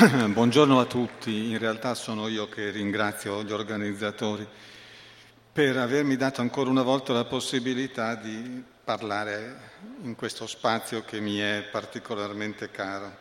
[0.32, 4.48] buongiorno a tutti, in realtà sono io che ringrazio gli organizzatori
[5.52, 9.60] per avermi dato ancora una volta la possibilità di parlare
[10.00, 13.14] in questo spazio che mi è particolarmente caro.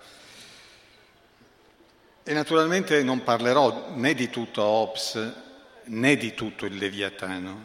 [2.24, 5.34] E naturalmente non parlerò né di tutto Ops
[5.84, 7.62] né di tutto il Leviatano.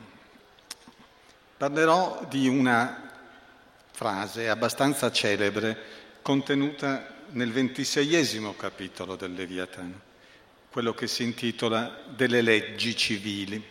[1.57, 3.11] Parlerò di una
[3.93, 5.79] frase abbastanza celebre
[6.21, 10.01] contenuta nel ventiseiesimo capitolo del Leviatano,
[10.71, 13.63] quello che si intitola delle leggi civili.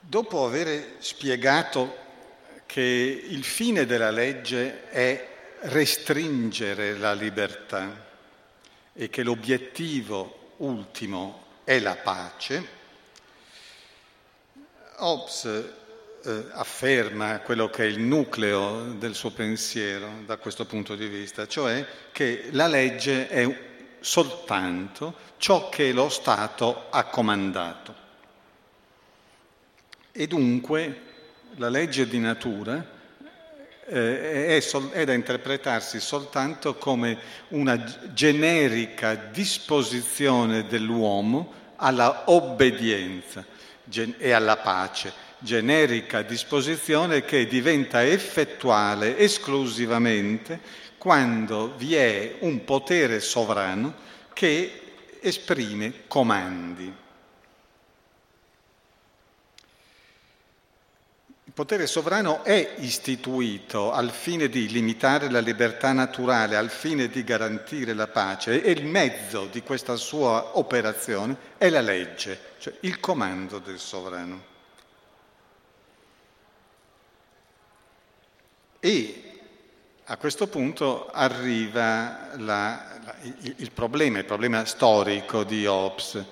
[0.00, 1.96] Dopo aver spiegato
[2.66, 5.28] che il fine della legge è
[5.62, 8.08] restringere la libertà
[8.92, 12.78] e che l'obiettivo ultimo è la pace,
[14.96, 15.78] Hobbes
[16.22, 21.46] eh, afferma quello che è il nucleo del suo pensiero da questo punto di vista,
[21.46, 23.68] cioè che la legge è
[24.00, 27.94] soltanto ciò che lo Stato ha comandato.
[30.12, 31.00] E dunque
[31.56, 32.98] la legge di natura
[33.86, 37.82] eh, è, sol- è da interpretarsi soltanto come una
[38.12, 43.44] generica disposizione dell'uomo alla obbedienza
[44.18, 50.60] e alla pace generica disposizione che diventa effettuale esclusivamente
[50.98, 53.94] quando vi è un potere sovrano
[54.34, 54.80] che
[55.20, 56.94] esprime comandi.
[61.44, 67.24] Il potere sovrano è istituito al fine di limitare la libertà naturale, al fine di
[67.24, 73.00] garantire la pace e il mezzo di questa sua operazione è la legge, cioè il
[73.00, 74.59] comando del sovrano.
[78.80, 79.22] E
[80.04, 86.24] a questo punto arriva la, la, il, il, problema, il problema storico di Hobbes.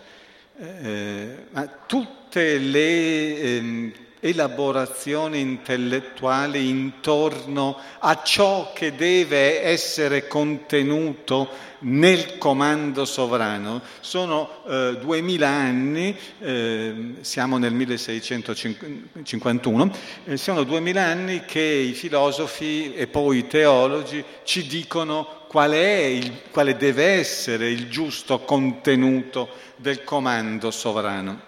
[0.58, 12.38] Eh, ma tutte le eh, elaborazioni intellettuali intorno a ciò che deve essere contenuto nel
[12.38, 13.80] comando sovrano.
[14.00, 19.92] Sono eh, duemila anni, eh, siamo nel 1651,
[20.24, 26.42] eh, sono duemila anni che i filosofi e poi i teologi ci dicono qual il,
[26.50, 31.46] quale deve essere il giusto contenuto del comando sovrano.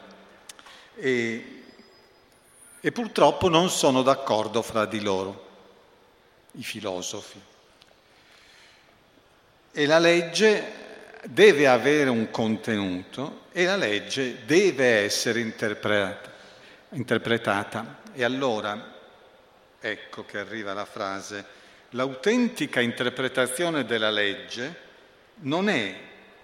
[0.96, 1.59] E,
[2.80, 5.48] e purtroppo non sono d'accordo fra di loro,
[6.52, 7.40] i filosofi.
[9.72, 10.72] E la legge
[11.24, 16.28] deve avere un contenuto e la legge deve essere interpretata.
[16.90, 17.98] interpretata.
[18.14, 18.94] E allora,
[19.78, 21.44] ecco che arriva la frase,
[21.90, 24.88] l'autentica interpretazione della legge
[25.42, 25.94] non è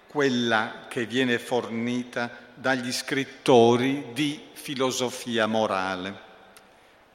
[0.07, 6.26] quella che viene fornita dagli scrittori di filosofia morale.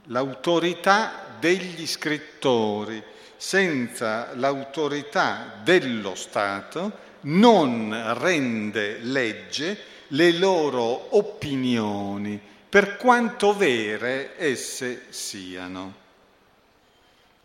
[0.06, 3.02] L'autorità degli scrittori
[3.36, 16.00] senza l'autorità dello Stato non rende legge le loro opinioni, per quanto vere esse siano.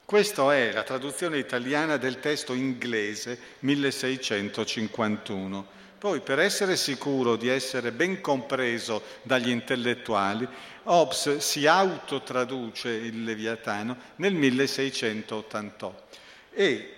[0.06, 5.76] Questa è la traduzione italiana del testo inglese 1651.
[6.00, 10.48] Poi, per essere sicuro di essere ben compreso dagli intellettuali,
[10.90, 16.08] Hobbes si autotraduce il Leviatano nel 1688
[16.52, 16.96] e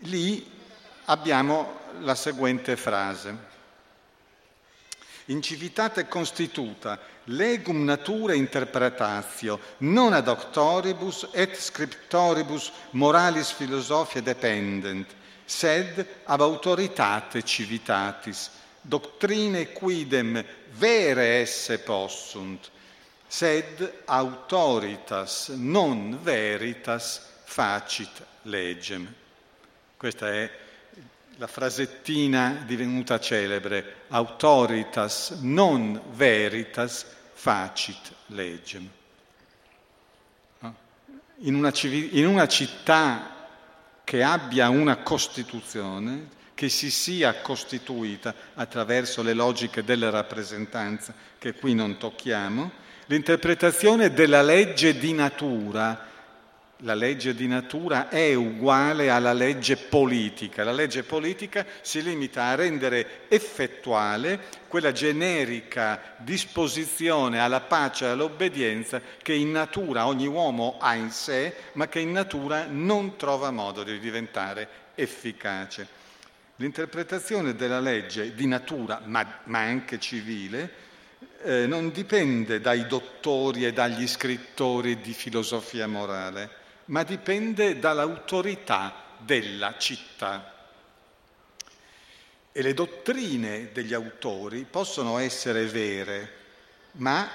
[0.00, 0.48] lì
[1.06, 3.54] abbiamo la seguente frase.
[5.26, 15.12] In civitate constituta legum natura interpretatio non ad octoribus et scriptoribus moralis philosophia dependent,
[15.44, 18.50] sed ab autoritate civitatis,
[18.80, 22.70] doctrine quidem vere esse possunt,
[23.26, 29.12] sed autoritas non veritas facit legem.
[29.96, 30.50] Questa è
[31.38, 38.88] la frasettina divenuta celebre, autoritas non veritas facit legem.
[41.40, 43.34] In una, in una città
[44.04, 51.74] che abbia una Costituzione, che si sia costituita attraverso le logiche della rappresentanza che qui
[51.74, 52.70] non tocchiamo,
[53.06, 56.04] l'interpretazione della legge di natura,
[56.80, 60.62] la legge di natura è uguale alla legge politica.
[60.62, 64.38] La legge politica si limita a rendere effettuale
[64.68, 71.54] quella generica disposizione alla pace e all'obbedienza che in natura ogni uomo ha in sé,
[71.72, 76.04] ma che in natura non trova modo di diventare efficace.
[76.56, 80.84] L'interpretazione della legge di natura, ma, ma anche civile,
[81.42, 86.50] eh, non dipende dai dottori e dagli scrittori di filosofia morale,
[86.86, 90.54] ma dipende dall'autorità della città.
[92.52, 96.32] E le dottrine degli autori possono essere vere,
[96.92, 97.28] ma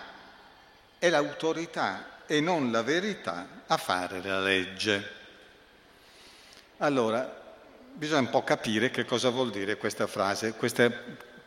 [0.97, 5.19] è l'autorità e non la verità a fare la legge.
[6.77, 7.39] Allora,
[7.93, 10.89] bisogna un po' capire che cosa vuol dire questa frase, questa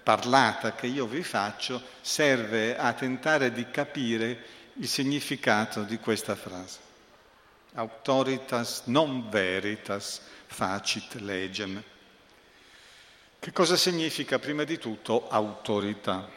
[0.05, 6.79] parlata che io vi faccio serve a tentare di capire il significato di questa frase.
[7.75, 11.83] Autoritas non veritas facit legem.
[13.41, 16.29] Che cosa significa prima di tutto autorità?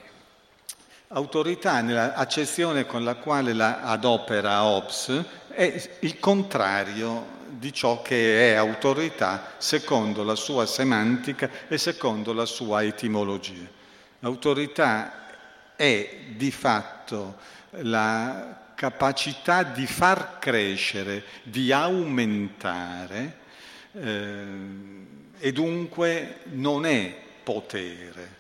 [1.10, 8.56] Autorità, nell'accezione con la quale la adopera Hobbes, è il contrario di ciò che è
[8.56, 13.68] autorità secondo la sua semantica e secondo la sua etimologia.
[14.22, 17.38] Autorità è di fatto
[17.82, 23.38] la capacità di far crescere, di aumentare
[23.94, 24.46] eh,
[25.40, 28.38] e dunque non è potere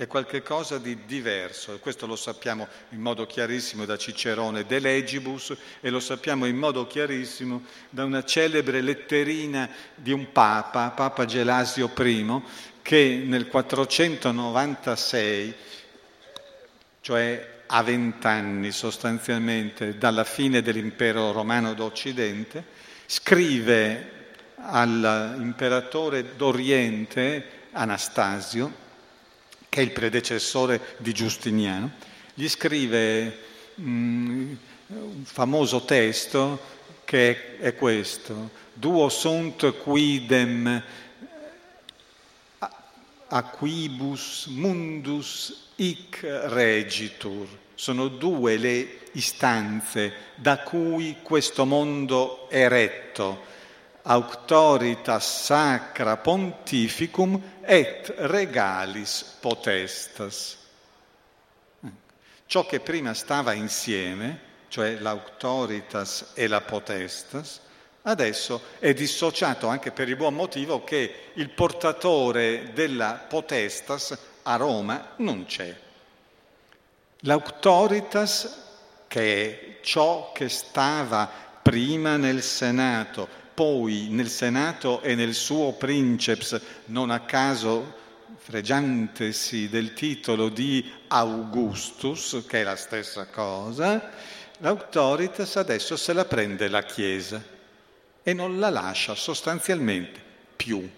[0.00, 5.54] è qualcosa di diverso e questo lo sappiamo in modo chiarissimo da Cicerone De Legibus
[5.78, 11.92] e lo sappiamo in modo chiarissimo da una celebre letterina di un papa, Papa Gelasio
[11.94, 12.40] I,
[12.80, 15.54] che nel 496,
[17.02, 22.64] cioè a vent'anni sostanzialmente dalla fine dell'impero romano d'Occidente,
[23.04, 24.12] scrive
[24.62, 28.88] all'imperatore d'Oriente Anastasio,
[29.70, 31.92] che è il predecessore di Giustiniano,
[32.34, 33.38] gli scrive
[33.80, 34.52] mm,
[34.88, 36.60] un famoso testo
[37.04, 40.82] che è questo, Duo sunt quidem
[43.28, 47.46] aquibus mundus hic regitur.
[47.74, 53.49] Sono due le istanze da cui questo mondo è retto
[54.02, 60.56] auctoritas sacra pontificum et regalis potestas.
[62.46, 67.60] Ciò che prima stava insieme, cioè l'auctoritas e la potestas,
[68.02, 75.12] adesso è dissociato anche per il buon motivo che il portatore della potestas a Roma
[75.16, 75.78] non c'è.
[77.20, 78.62] L'auctoritas,
[79.06, 81.30] che è ciò che stava
[81.62, 83.28] prima nel Senato,
[83.60, 87.94] poi nel Senato e nel suo princeps, non a caso
[88.38, 94.12] fregiantesi del titolo di Augustus, che è la stessa cosa,
[94.60, 97.44] l'autoritas adesso se la prende la Chiesa
[98.22, 100.18] e non la lascia sostanzialmente
[100.56, 100.90] più.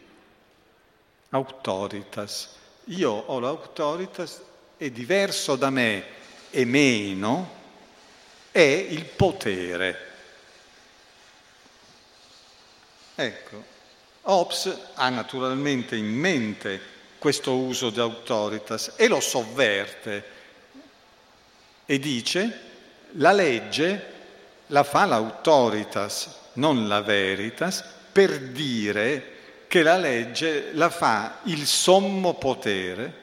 [1.31, 2.49] Autoritas.
[2.85, 4.41] Io ho l'autoritas
[4.77, 6.05] e diverso da me
[6.51, 7.51] e meno
[8.53, 10.11] è il potere.
[13.15, 13.63] Ecco,
[14.23, 16.81] Hobbes ha naturalmente in mente
[17.19, 20.25] questo uso di autoritas e lo sovverte
[21.85, 22.61] e dice
[23.13, 24.11] la legge
[24.69, 29.31] la fa l'autoritas, non la veritas, per dire
[29.67, 33.21] che la legge la fa il sommo potere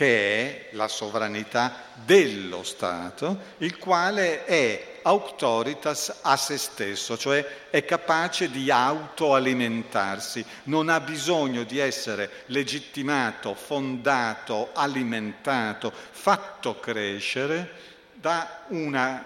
[0.00, 1.74] che è la sovranità
[2.06, 10.88] dello Stato, il quale è auctoritas a se stesso, cioè è capace di autoalimentarsi, non
[10.88, 17.70] ha bisogno di essere legittimato, fondato, alimentato, fatto crescere
[18.14, 19.22] da una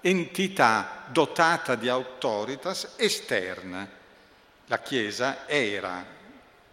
[0.00, 3.88] entità dotata di autoritas esterna.
[4.66, 6.06] La Chiesa era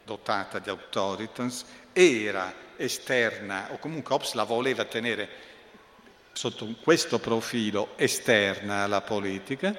[0.03, 5.27] dotata di autoritas, era esterna, o comunque Hobbes la voleva tenere
[6.31, 9.75] sotto questo profilo esterna alla politica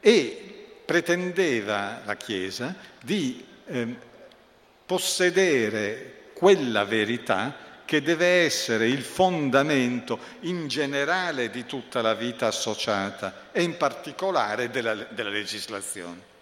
[0.00, 3.96] e pretendeva la Chiesa di eh,
[4.86, 13.48] possedere quella verità che deve essere il fondamento in generale di tutta la vita associata
[13.50, 16.36] e in particolare della, della legislazione.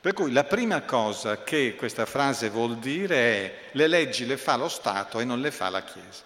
[0.00, 4.56] Per cui la prima cosa che questa frase vuol dire è le leggi le fa
[4.56, 6.22] lo Stato e non le fa la Chiesa.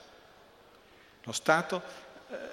[1.23, 1.83] Lo Stato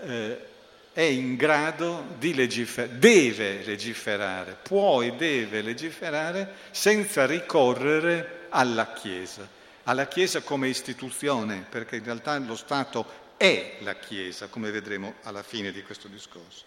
[0.01, 0.47] eh,
[0.93, 9.47] è in grado di legiferare, deve legiferare, può e deve legiferare senza ricorrere alla Chiesa,
[9.83, 15.43] alla Chiesa come istituzione, perché in realtà lo Stato è la Chiesa, come vedremo alla
[15.43, 16.63] fine di questo discorso.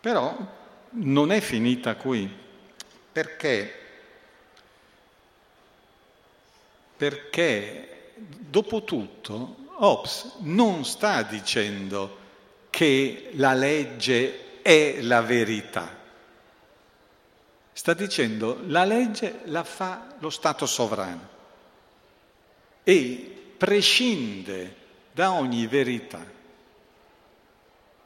[0.00, 2.28] Però non è finita qui,
[3.12, 3.84] perché
[6.96, 12.24] perché dopo tutto Hobbes non sta dicendo
[12.70, 15.94] che la legge è la verità.
[17.72, 21.34] Sta dicendo la legge la fa lo Stato sovrano
[22.82, 24.74] e prescinde
[25.12, 26.35] da ogni verità.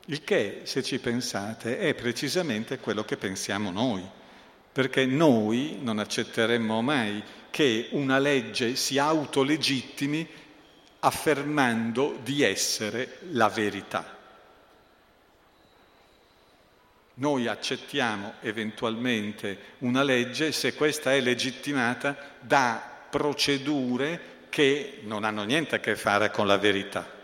[0.06, 4.02] Il che, se ci pensate, è precisamente quello che pensiamo noi,
[4.72, 10.26] perché noi non accetteremmo mai che una legge si autolegittimi
[11.00, 14.18] affermando di essere la verità.
[17.14, 25.74] Noi accettiamo eventualmente una legge se questa è legittimata da procedure che non hanno niente
[25.74, 27.19] a che fare con la verità.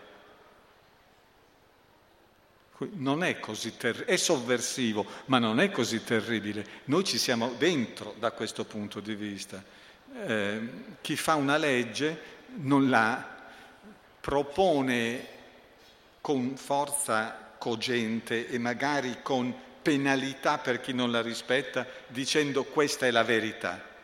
[2.79, 6.67] Non è così terribile, è sovversivo, ma non è così terribile.
[6.85, 9.63] Noi ci siamo dentro da questo punto di vista.
[10.25, 10.61] Eh,
[11.01, 13.35] chi fa una legge non la
[14.21, 15.27] propone
[16.21, 23.11] con forza cogente e magari con penalità per chi non la rispetta, dicendo questa è
[23.11, 23.95] la verità.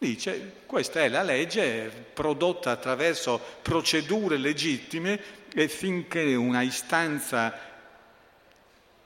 [0.00, 5.20] Dice questa è la legge prodotta attraverso procedure legittime
[5.52, 7.66] e finché una istanza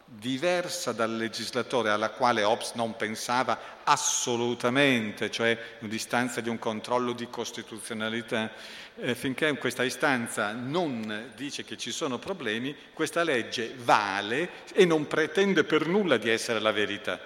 [0.05, 7.31] diversa dal legislatore alla quale Hobbes non pensava assolutamente, cioè un'istanza di un controllo di
[7.31, 8.51] costituzionalità,
[8.97, 15.07] eh, finché questa istanza non dice che ci sono problemi, questa legge vale e non
[15.07, 17.19] pretende per nulla di essere la verità.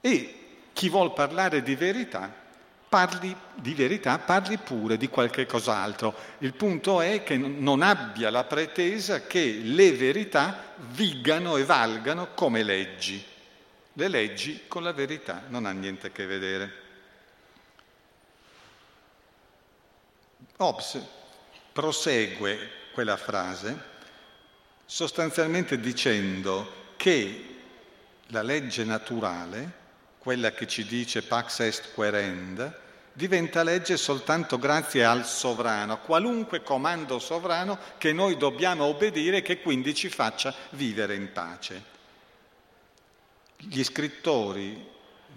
[0.00, 0.34] E
[0.72, 2.40] chi vuol parlare di verità
[2.90, 6.12] parli di verità, parli pure di qualche cos'altro.
[6.38, 12.64] Il punto è che non abbia la pretesa che le verità vigano e valgano come
[12.64, 13.24] leggi.
[13.92, 16.72] Le leggi con la verità non hanno niente a che vedere.
[20.56, 21.00] Hobbes
[21.72, 23.88] prosegue quella frase
[24.84, 27.44] sostanzialmente dicendo che
[28.26, 29.78] la legge naturale
[30.20, 32.78] quella che ci dice pax est querend,
[33.14, 39.62] diventa legge soltanto grazie al sovrano, qualunque comando sovrano che noi dobbiamo obbedire e che
[39.62, 41.98] quindi ci faccia vivere in pace.
[43.56, 44.88] Gli scrittori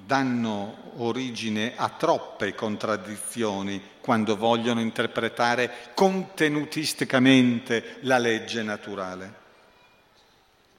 [0.05, 9.41] danno origine a troppe contraddizioni quando vogliono interpretare contenutisticamente la legge naturale.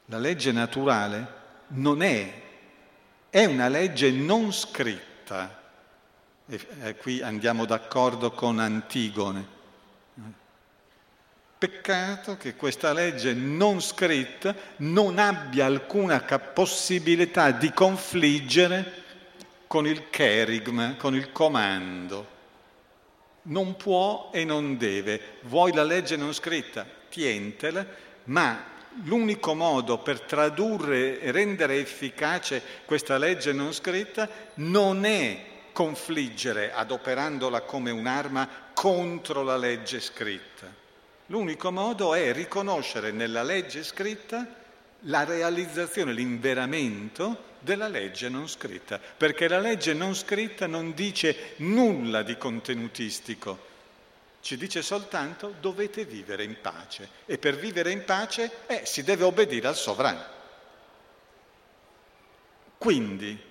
[0.06, 1.26] La legge naturale
[1.68, 2.42] non è
[3.34, 5.60] è una legge non scritta.
[6.46, 9.44] E qui andiamo d'accordo con Antigone.
[11.58, 19.02] Peccato che questa legge non scritta non abbia alcuna possibilità di confliggere
[19.66, 22.28] con il cherigma, con il comando.
[23.42, 25.38] Non può e non deve.
[25.40, 26.86] Vuoi la legge non scritta?
[27.08, 27.84] Tientela,
[28.26, 28.64] ma
[29.02, 37.62] l'unico modo per tradurre e rendere efficace questa legge non scritta non è confliggere adoperandola
[37.62, 40.82] come un'arma contro la legge scritta.
[41.26, 44.46] L'unico modo è riconoscere nella legge scritta
[45.06, 52.22] la realizzazione, l'inveramento della legge non scritta, perché la legge non scritta non dice nulla
[52.22, 53.72] di contenutistico,
[54.44, 59.24] ci dice soltanto dovete vivere in pace e per vivere in pace eh, si deve
[59.24, 60.22] obbedire al sovrano.
[62.76, 63.42] Quindi,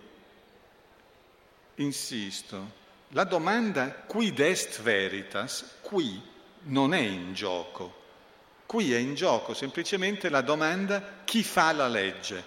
[1.77, 2.71] insisto,
[3.07, 6.21] la domanda quid est veritas, qui
[6.65, 8.01] non è in gioco.
[8.67, 12.43] Qui è in gioco semplicemente la domanda chi fa la legge.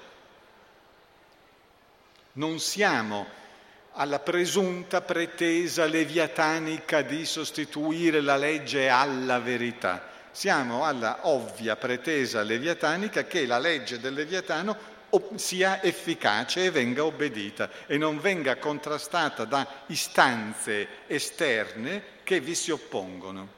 [2.34, 3.26] Non siamo
[3.98, 10.14] alla presunta pretesa leviatanica di sostituire la legge alla verità.
[10.30, 14.94] Siamo alla ovvia pretesa leviatanica che la legge del leviatano
[15.36, 22.70] sia efficace e venga obbedita e non venga contrastata da istanze esterne che vi si
[22.70, 23.54] oppongono.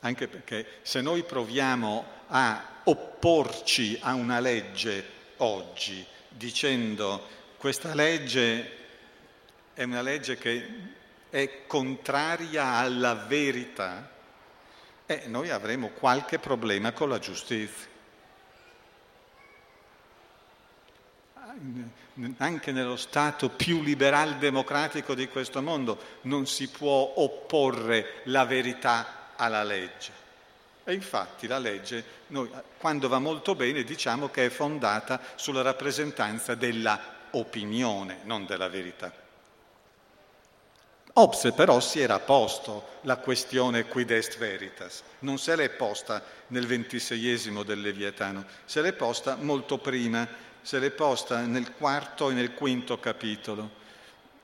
[0.00, 5.04] Anche perché se noi proviamo a opporci a una legge
[5.38, 8.70] oggi dicendo questa legge
[9.72, 10.68] è una legge che
[11.30, 14.10] è contraria alla verità
[15.06, 17.86] e noi avremo qualche problema con la giustizia.
[22.38, 29.34] Anche nello Stato più liberal democratico di questo mondo non si può opporre la verità
[29.36, 30.10] alla legge.
[30.82, 36.56] E infatti la legge, noi, quando va molto bene, diciamo che è fondata sulla rappresentanza
[36.56, 39.12] della opinione, non della verità.
[41.14, 46.66] Hobbes però si era posto la questione quid est veritas, non se l'è posta nel
[46.66, 50.26] ventiseiesimo del Leviatano, se l'è posta molto prima,
[50.62, 53.80] se l'è posta nel quarto e nel quinto capitolo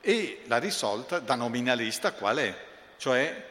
[0.01, 2.67] e l'ha risolta da nominalista qual è?
[2.99, 3.47] Cioè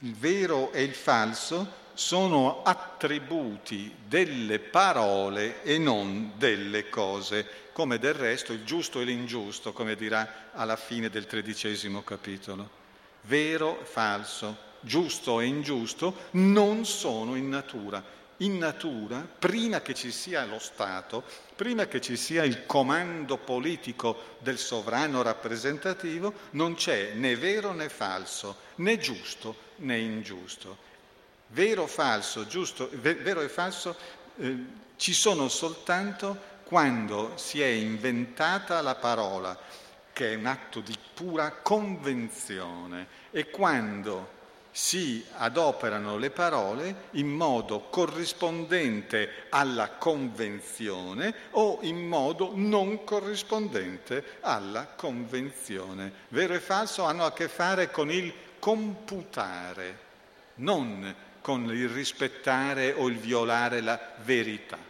[0.00, 8.14] il vero e il falso sono attributi delle parole e non delle cose, come del
[8.14, 12.68] resto il giusto e l'ingiusto, come dirà alla fine del tredicesimo capitolo.
[13.20, 18.02] Vero falso, giusto e ingiusto non sono in natura.
[18.38, 21.22] In natura, prima che ci sia lo Stato,
[21.54, 27.88] prima che ci sia il comando politico del sovrano rappresentativo, non c'è né vero né
[27.88, 30.78] falso, né giusto né ingiusto.
[31.46, 33.96] Vero, falso, giusto, vero e falso
[34.38, 39.58] eh, ci sono soltanto quando si è inventata la parola,
[40.12, 44.36] che è un atto di pura convenzione, e quando
[44.70, 54.88] si adoperano le parole in modo corrispondente alla convenzione o in modo non corrispondente alla
[54.94, 56.12] convenzione.
[56.28, 59.98] Vero e falso hanno a che fare con il computare,
[60.56, 64.87] non con il rispettare o il violare la verità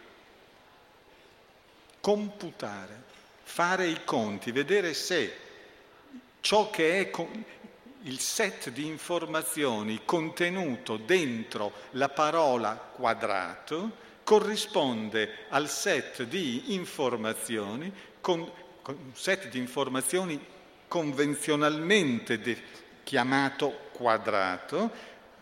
[2.01, 3.03] computare,
[3.43, 5.33] fare i conti, vedere se
[6.39, 7.11] ciò che è
[8.03, 17.91] il set di informazioni contenuto dentro la parola quadrato corrisponde al set di informazioni,
[18.21, 18.49] con,
[18.81, 20.39] con set di informazioni
[20.87, 22.57] convenzionalmente de,
[23.03, 24.91] chiamato quadrato,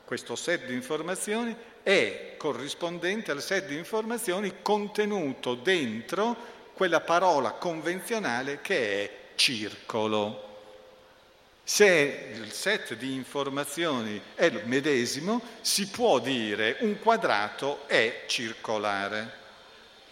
[0.06, 1.56] questo set di informazioni
[1.88, 6.36] è corrispondente al set di informazioni contenuto dentro
[6.74, 10.44] quella parola convenzionale che è circolo.
[11.64, 19.32] Se il set di informazioni è il medesimo, si può dire un quadrato è circolare.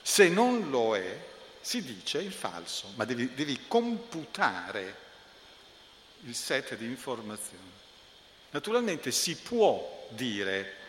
[0.02, 1.20] Se non lo è,
[1.60, 4.96] si dice il falso, ma devi, devi computare
[6.22, 7.70] il set di informazioni.
[8.52, 10.84] Naturalmente si può dire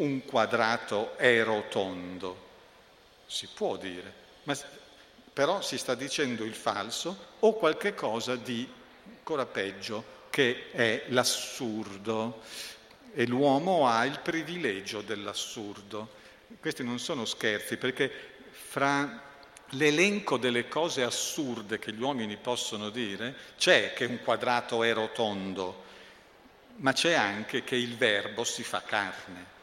[0.00, 2.48] un quadrato è rotondo.
[3.26, 4.12] Si può dire,
[4.44, 4.56] ma
[5.32, 8.68] però si sta dicendo il falso o qualche cosa di
[9.08, 12.42] ancora peggio, che è l'assurdo.
[13.12, 16.18] E l'uomo ha il privilegio dell'assurdo.
[16.60, 18.10] Questi non sono scherzi, perché
[18.50, 19.28] fra
[19.70, 25.84] l'elenco delle cose assurde che gli uomini possono dire c'è che un quadrato è rotondo,
[26.76, 29.58] ma c'è anche che il verbo si fa carne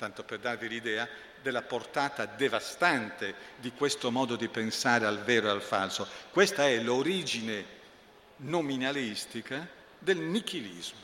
[0.00, 1.06] tanto per darvi l'idea
[1.42, 6.08] della portata devastante di questo modo di pensare al vero e al falso.
[6.30, 7.78] Questa è l'origine
[8.36, 10.98] nominalistica del nichilismo,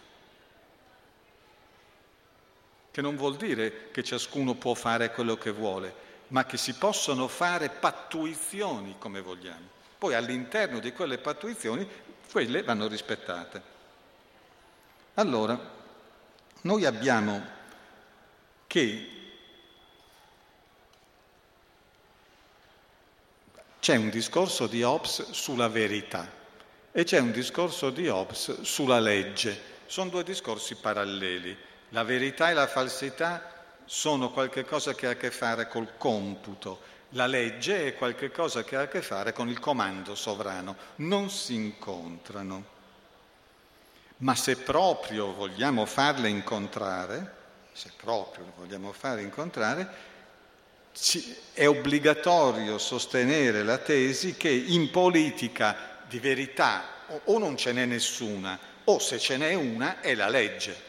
[2.91, 5.95] che non vuol dire che ciascuno può fare quello che vuole,
[6.29, 9.75] ma che si possono fare pattuizioni come vogliamo.
[9.99, 11.87] Poi all'interno di quelle pattuizioni
[12.33, 13.75] quelle vanno rispettate.
[15.15, 15.75] Allora,
[16.63, 17.55] noi abbiamo
[18.67, 19.11] che
[23.81, 26.29] c'è un discorso di Hobbes sulla verità
[26.91, 29.75] e c'è un discorso di Hobbes sulla legge.
[29.87, 31.57] Sono due discorsi paralleli.
[31.91, 36.81] La verità e la falsità sono qualcosa che ha a che fare col computo.
[37.11, 40.75] La legge è qualcosa che ha a che fare con il comando sovrano.
[40.97, 42.65] Non si incontrano.
[44.19, 47.36] Ma se proprio vogliamo farle incontrare,
[47.77, 50.15] se proprio lo vogliamo fare incontrare,
[51.53, 58.59] è obbligatorio sostenere la tesi che in politica di verità o non ce n'è nessuna,
[58.85, 60.85] o se ce n'è una è la legge.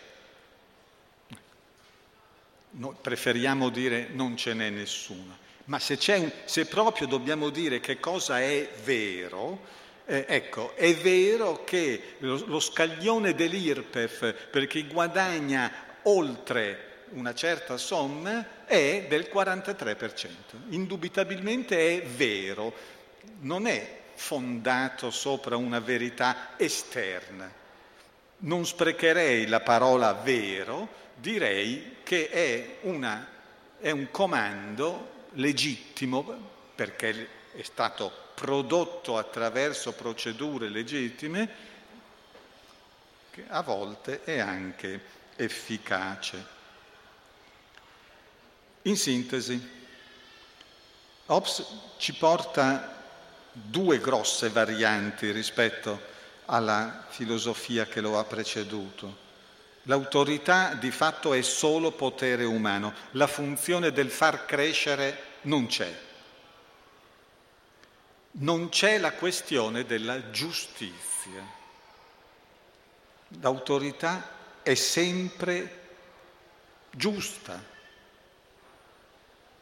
[2.70, 5.98] Noi preferiamo dire non ce n'è nessuna, ma se,
[6.46, 9.60] se proprio dobbiamo dire che cosa è vero,
[10.06, 17.78] eh, ecco, è vero che lo, lo scaglione dell'IRPEF per chi guadagna oltre una certa
[17.78, 20.28] somma è del 43%.
[20.70, 22.74] Indubitabilmente è vero,
[23.40, 27.50] non è fondato sopra una verità esterna.
[28.40, 33.28] Non sprecherei la parola vero, direi che è, una,
[33.80, 41.66] è un comando legittimo perché è stato prodotto attraverso procedure legittime
[43.32, 46.56] che a volte è anche efficace.
[48.84, 49.76] In sintesi,
[51.28, 51.66] Hobbes
[51.98, 52.96] ci porta
[53.52, 59.26] due grosse varianti rispetto alla filosofia che lo ha preceduto.
[59.84, 66.06] L'autorità di fatto è solo potere umano, la funzione del far crescere non c'è.
[68.40, 71.56] Non c'è la questione della giustizia.
[73.42, 74.37] L'autorità
[74.68, 75.86] è sempre
[76.92, 77.64] giusta.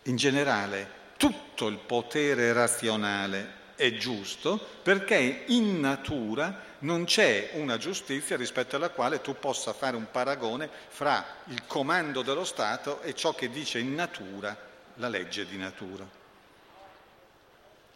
[0.04, 8.36] In generale, tutto il potere razionale è giusto perché in natura non c'è una giustizia
[8.36, 13.36] rispetto alla quale tu possa fare un paragone fra il comando dello Stato e ciò
[13.36, 14.58] che dice in natura
[14.96, 16.04] la legge di natura.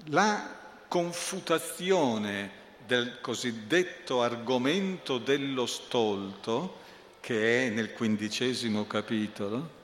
[0.10, 0.56] La
[0.88, 2.52] confutazione
[2.86, 6.86] del cosiddetto argomento dello stolto,
[7.20, 9.78] che è nel quindicesimo capitolo,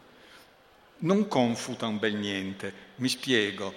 [0.99, 2.73] non confuta un bel niente.
[2.95, 3.73] Mi spiego.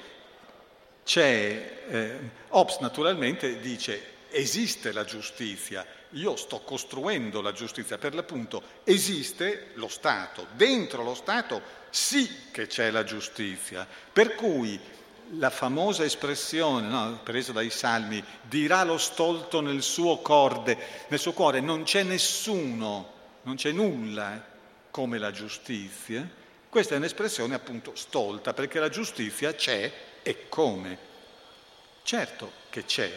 [1.11, 9.71] Eh, Hobbes naturalmente dice esiste la giustizia, io sto costruendo la giustizia, per l'appunto esiste
[9.75, 14.79] lo Stato, dentro lo Stato sì che c'è la giustizia, per cui
[15.33, 20.77] la famosa espressione no, presa dai salmi, dirà lo stolto nel suo, corde,
[21.09, 23.17] nel suo cuore, non c'è nessuno,
[23.49, 24.45] non c'è nulla
[24.91, 26.29] come la giustizia,
[26.69, 29.91] questa è un'espressione appunto stolta, perché la giustizia c'è
[30.23, 30.99] e come?
[32.03, 33.11] Certo che c'è,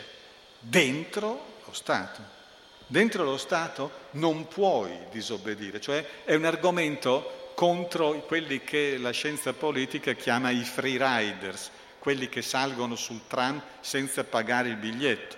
[0.57, 2.39] dentro lo Stato.
[2.87, 9.51] Dentro lo Stato non puoi disobbedire, cioè è un argomento contro quelli che la scienza
[9.51, 15.35] politica chiama i free riders, quelli che salgono sul tram senza pagare il biglietto.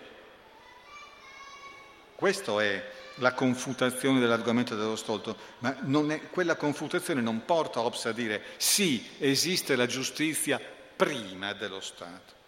[2.16, 5.78] Questo è la confutazione dell'argomento dello stolto, ma
[6.10, 10.60] è, quella confutazione non porta Hobbes a dire sì, esiste la giustizia
[10.96, 12.42] prima dello Stato.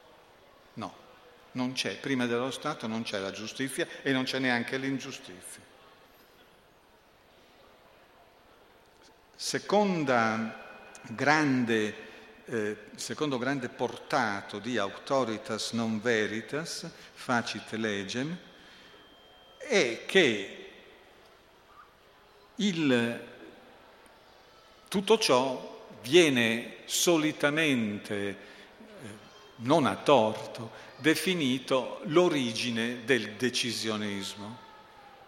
[0.73, 0.93] No,
[1.51, 5.63] non c'è, prima dello Stato non c'è la giustizia e non c'è neanche l'ingiustizia.
[9.35, 10.63] Seconda
[11.01, 11.95] grande,
[12.45, 18.35] eh, secondo grande portato di autoritas non veritas, facit legem,
[19.67, 20.65] è che
[22.55, 23.23] il,
[24.87, 28.35] tutto ciò viene solitamente, eh,
[29.57, 34.57] non a torto, definito l'origine del decisionismo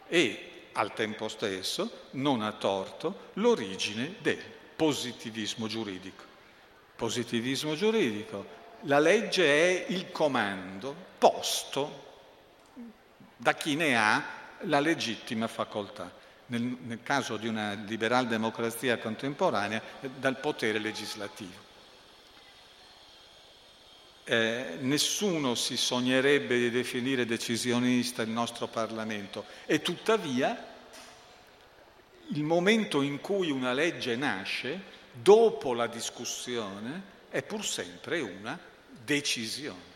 [0.08, 4.42] e al tempo stesso, non a torto, l'origine del
[4.76, 6.24] positivismo giuridico.
[6.96, 8.46] Positivismo giuridico,
[8.82, 12.06] la legge è il comando posto
[13.38, 14.24] da chi ne ha
[14.62, 16.12] la legittima facoltà.
[16.48, 21.66] Nel, nel caso di una liberal democrazia contemporanea, dal potere legislativo.
[24.24, 30.76] Eh, nessuno si sognerebbe di definire decisionista il nostro Parlamento e tuttavia
[32.30, 34.82] il momento in cui una legge nasce,
[35.14, 38.60] dopo la discussione, è pur sempre una
[39.06, 39.87] decisione.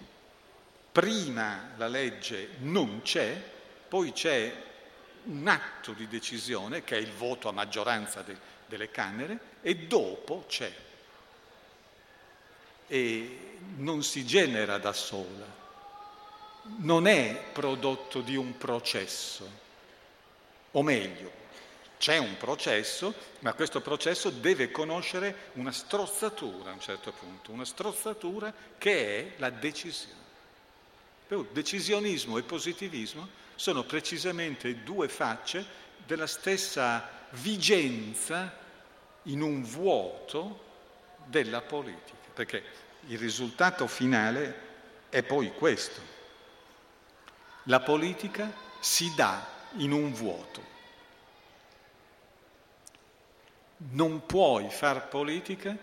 [0.91, 3.41] Prima la legge non c'è,
[3.87, 4.53] poi c'è
[5.23, 10.45] un atto di decisione che è il voto a maggioranza de, delle Camere e dopo
[10.47, 10.73] c'è.
[12.87, 13.39] E
[13.77, 15.45] non si genera da sola,
[16.79, 19.49] non è prodotto di un processo,
[20.71, 21.39] o meglio,
[21.97, 27.63] c'è un processo, ma questo processo deve conoscere una strozzatura a un certo punto, una
[27.63, 30.20] strozzatura che è la decisione.
[31.51, 35.65] Decisionismo e positivismo sono precisamente due facce
[36.05, 38.53] della stessa vigenza
[39.23, 40.59] in un vuoto
[41.27, 42.63] della politica, perché
[43.07, 44.69] il risultato finale
[45.07, 46.01] è poi questo.
[47.63, 50.67] La politica si dà in un vuoto.
[53.77, 55.77] Non puoi far politica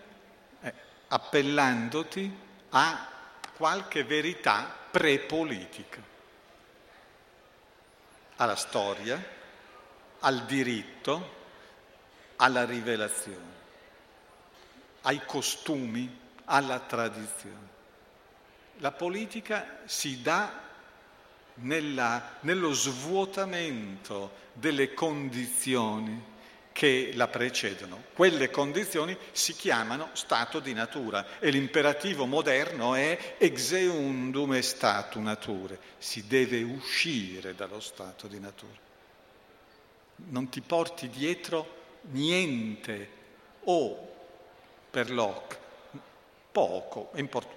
[0.61, 0.73] eh,
[1.07, 2.37] appellandoti
[2.69, 3.09] a
[3.55, 6.01] qualche verità prepolitica,
[8.37, 9.21] alla storia,
[10.19, 11.37] al diritto,
[12.37, 13.57] alla rivelazione,
[15.01, 17.67] ai costumi, alla tradizione.
[18.77, 20.67] La politica si dà
[21.55, 26.28] nella, nello svuotamento delle condizioni
[26.79, 28.03] che la precedono.
[28.13, 35.77] Quelle condizioni si chiamano stato di natura e l'imperativo moderno è exeundum e statu nature,
[35.97, 38.77] si deve uscire dallo stato di natura.
[40.27, 41.75] Non ti porti dietro
[42.11, 43.09] niente
[43.65, 44.13] o
[44.89, 45.57] per Locke
[46.49, 47.11] poco,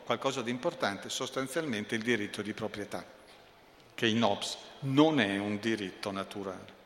[0.04, 3.06] qualcosa di importante, sostanzialmente il diritto di proprietà,
[3.94, 6.80] che in Hobbes non è un diritto naturale.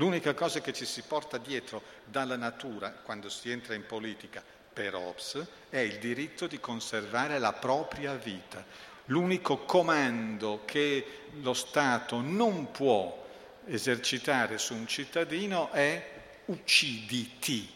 [0.00, 4.94] L'unica cosa che ci si porta dietro dalla natura quando si entra in politica per
[4.94, 8.64] Hobbes è il diritto di conservare la propria vita.
[9.06, 13.26] L'unico comando che lo Stato non può
[13.66, 16.10] esercitare su un cittadino è
[16.44, 17.68] ucciditi.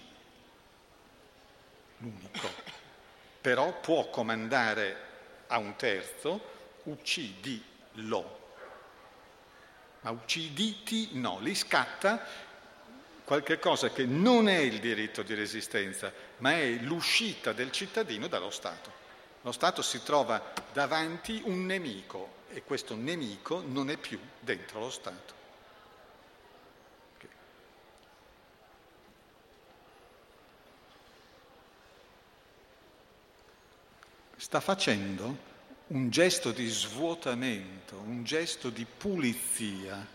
[1.99, 2.49] L'unico.
[3.41, 4.97] Però può comandare
[5.49, 6.41] a un terzo
[6.85, 8.42] uccidilo.
[10.03, 12.25] Ma ucciditi no, li scatta
[13.25, 18.51] qualche cosa che non è il diritto di resistenza, ma è l'uscita del cittadino dallo
[18.51, 19.01] Stato.
[19.43, 24.91] Lo Stato si trova davanti un nemico e questo nemico non è più dentro lo
[24.91, 25.41] Stato.
[34.37, 35.51] Sta facendo
[35.93, 40.07] un gesto di svuotamento, un gesto di pulizia.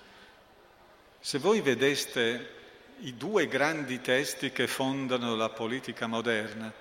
[1.20, 2.56] Se voi vedeste
[3.02, 6.74] i due grandi testi che fondano la politica moderna,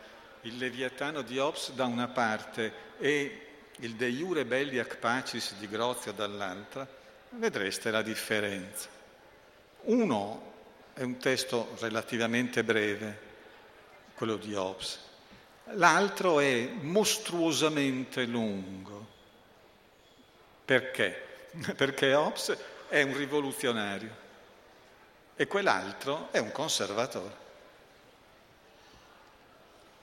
[0.42, 3.40] il Leviatano di Hobbes da una parte e
[3.80, 6.88] il De Iure Belli Ac Pacis di Grozio dall'altra,
[7.30, 8.88] vedreste la differenza.
[9.82, 10.54] Uno
[10.94, 13.24] è un testo relativamente breve,
[14.14, 15.00] quello di Hobbes,
[15.72, 19.06] l'altro è mostruosamente lungo.
[20.64, 21.48] Perché?
[21.76, 22.56] Perché Hobbes
[22.88, 24.24] è un rivoluzionario
[25.34, 27.44] e quell'altro è un conservatore.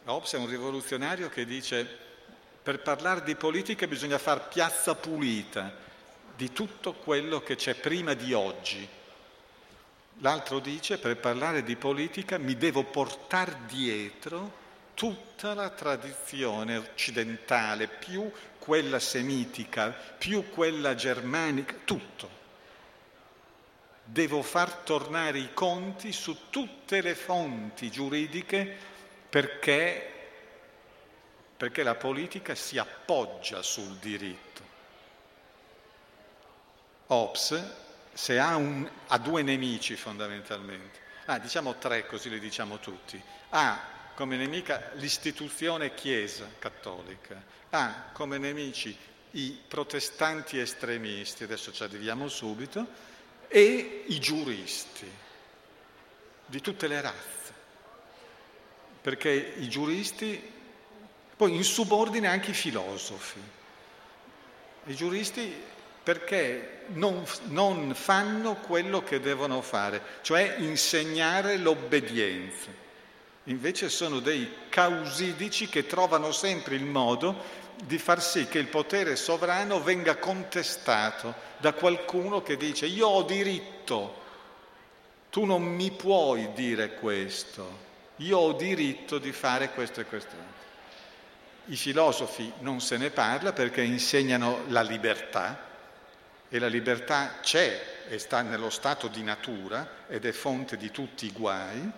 [0.06, 2.02] Hobbes è un rivoluzionario che dice
[2.62, 5.74] per parlare di politica bisogna far piazza pulita
[6.36, 8.88] di tutto quello che c'è prima di oggi.
[10.20, 14.62] L'altro dice per parlare di politica mi devo portare dietro
[14.94, 22.42] tutta la tradizione occidentale, più quella semitica, più quella germanica, tutto.
[24.06, 28.78] Devo far tornare i conti su tutte le fonti giuridiche
[29.30, 30.12] perché,
[31.58, 34.62] perché la politica si appoggia sul diritto.
[37.08, 37.72] Hobbes,
[38.14, 43.92] se ha, un, ha due nemici fondamentalmente, ah, diciamo tre così li diciamo tutti, ha
[44.16, 48.96] come nemica l'istituzione Chiesa cattolica, ha come nemici
[49.32, 52.86] i protestanti estremisti, adesso ci arriviamo subito,
[53.48, 55.10] e i giuristi
[56.46, 57.54] di tutte le razze,
[59.02, 60.52] perché i giuristi,
[61.36, 63.42] poi in subordine anche i filosofi,
[64.86, 65.72] i giuristi
[66.04, 72.83] perché non, non fanno quello che devono fare, cioè insegnare l'obbedienza.
[73.46, 79.16] Invece sono dei causidici che trovano sempre il modo di far sì che il potere
[79.16, 84.22] sovrano venga contestato da qualcuno che dice io ho diritto,
[85.30, 87.80] tu non mi puoi dire questo,
[88.18, 90.62] io ho diritto di fare questo e quest'altro.
[91.66, 95.72] I filosofi non se ne parla perché insegnano la libertà
[96.48, 101.26] e la libertà c'è e sta nello stato di natura ed è fonte di tutti
[101.26, 101.92] i guai.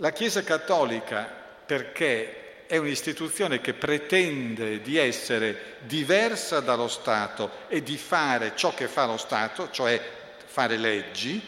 [0.00, 1.28] La Chiesa cattolica
[1.66, 8.88] perché è un'istituzione che pretende di essere diversa dallo Stato e di fare ciò che
[8.88, 10.00] fa lo Stato, cioè
[10.46, 11.46] fare leggi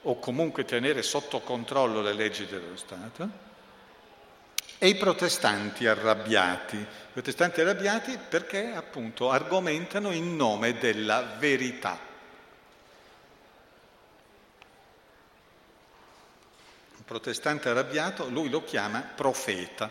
[0.00, 3.28] o comunque tenere sotto controllo le leggi dello Stato,
[4.78, 6.76] e i protestanti arrabbiati.
[6.76, 12.03] I protestanti arrabbiati perché appunto argomentano in nome della verità.
[17.04, 19.90] Protestante arrabbiato, lui lo chiama profeta.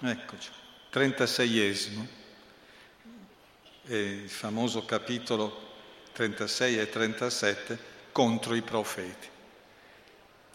[0.00, 0.50] Eccoci,
[0.92, 2.06] 36esimo,
[3.84, 5.64] il famoso capitolo
[6.12, 7.78] 36 e 37
[8.12, 9.28] contro i profeti.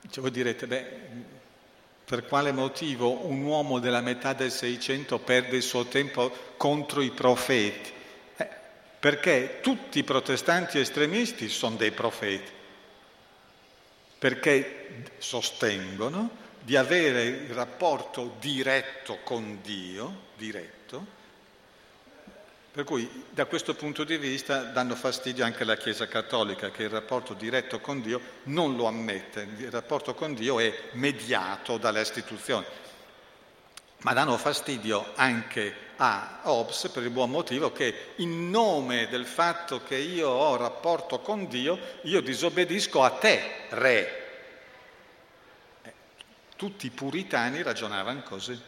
[0.09, 0.99] Cioè, voi direte, beh,
[2.03, 7.11] per quale motivo un uomo della metà del Seicento perde il suo tempo contro i
[7.11, 7.93] profeti?
[8.37, 8.49] Eh,
[8.99, 12.51] perché tutti i protestanti estremisti sono dei profeti,
[14.17, 14.80] perché
[15.17, 21.19] sostengono di avere il rapporto diretto con Dio, diretto,
[22.71, 26.89] per cui da questo punto di vista danno fastidio anche alla Chiesa Cattolica che il
[26.89, 32.65] rapporto diretto con Dio non lo ammette, il rapporto con Dio è mediato dalle istituzioni,
[33.99, 39.83] ma danno fastidio anche a Hobbes per il buon motivo che in nome del fatto
[39.83, 44.20] che io ho rapporto con Dio, io disobbedisco a te, re,
[46.61, 48.61] tutti i puritani ragionavano così.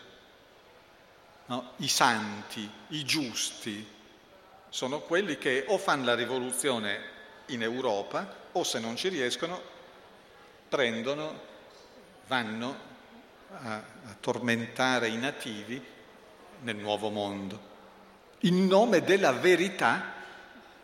[1.46, 1.74] No?
[1.76, 3.88] I santi, i giusti,
[4.70, 7.12] sono quelli che o fanno la rivoluzione
[7.48, 9.62] in Europa o se non ci riescono
[10.68, 11.40] prendono,
[12.26, 12.76] vanno
[13.62, 15.80] a, a tormentare i nativi
[16.62, 17.60] nel nuovo mondo,
[18.40, 20.14] in nome della verità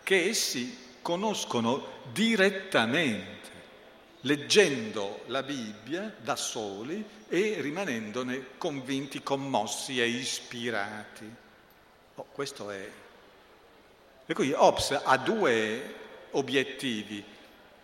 [0.03, 3.49] che essi conoscono direttamente,
[4.21, 11.35] leggendo la Bibbia da soli e rimanendone convinti, commossi e ispirati.
[12.15, 12.89] Oh, questo è.
[14.25, 15.95] Per cui Hobbes ha due
[16.31, 17.23] obiettivi.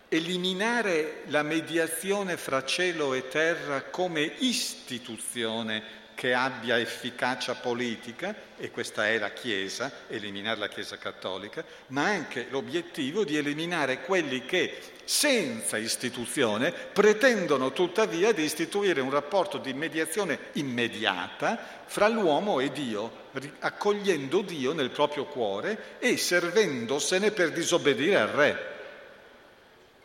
[0.08, 9.06] Eliminare la mediazione fra cielo e terra come istituzione che abbia efficacia politica, e questa
[9.06, 15.76] è la Chiesa, eliminare la Chiesa cattolica, ma anche l'obiettivo di eliminare quelli che senza
[15.76, 23.24] istituzione pretendono tuttavia di istituire un rapporto di mediazione immediata fra l'uomo e Dio,
[23.58, 28.74] accogliendo Dio nel proprio cuore e servendosene per disobbedire al Re.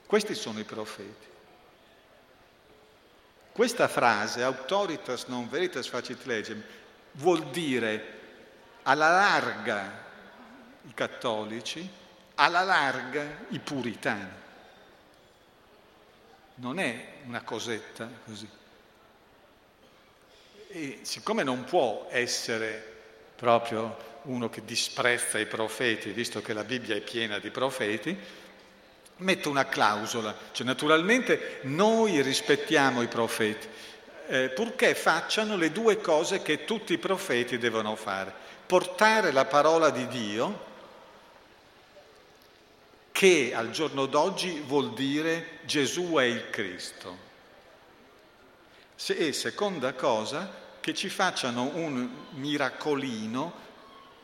[0.06, 1.31] Questi sono i profeti.
[3.62, 6.64] Questa frase, autoritas non veritas facit legem,
[7.12, 8.20] vuol dire
[8.82, 10.04] alla larga
[10.88, 11.88] i cattolici,
[12.34, 14.32] alla larga i puritani.
[16.56, 18.50] Non è una cosetta così.
[20.70, 22.84] E siccome non può essere
[23.36, 28.18] proprio uno che disprezza i profeti, visto che la Bibbia è piena di profeti,
[29.22, 33.68] metto una clausola, cioè naturalmente noi rispettiamo i profeti,
[34.28, 38.34] eh, purché facciano le due cose che tutti i profeti devono fare,
[38.66, 40.70] portare la parola di Dio,
[43.12, 47.30] che al giorno d'oggi vuol dire Gesù è il Cristo.
[49.06, 53.54] E seconda cosa, che ci facciano un miracolino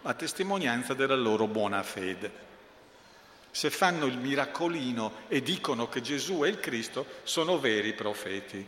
[0.03, 2.45] a testimonianza della loro buona fede
[3.57, 8.63] se fanno il miracolino e dicono che Gesù è il Cristo, sono veri profeti.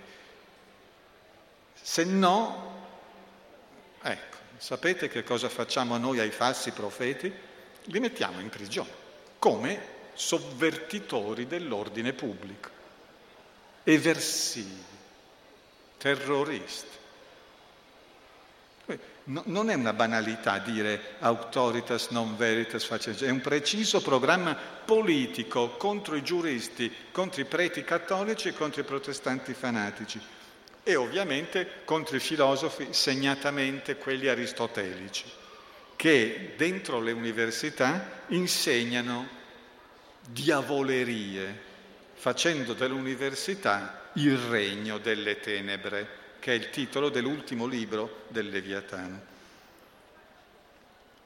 [1.80, 2.88] Se no,
[4.02, 7.32] ecco, sapete che cosa facciamo noi ai falsi profeti?
[7.84, 8.90] Li mettiamo in prigione,
[9.38, 9.80] come
[10.16, 12.70] sovvertitori dell'ordine pubblico,
[13.84, 14.84] eversivi,
[16.00, 16.98] terroristi.
[19.26, 25.70] No, non è una banalità dire autoritas non veritas facendo, è un preciso programma politico
[25.78, 30.20] contro i giuristi, contro i preti cattolici e contro i protestanti fanatici
[30.82, 35.26] e ovviamente contro i filosofi, segnatamente quelli aristotelici,
[35.96, 39.28] che dentro le università insegnano
[40.28, 41.68] diavolerie,
[42.16, 49.22] facendo dell'università il regno delle tenebre che è il titolo dell'ultimo libro del Leviatano.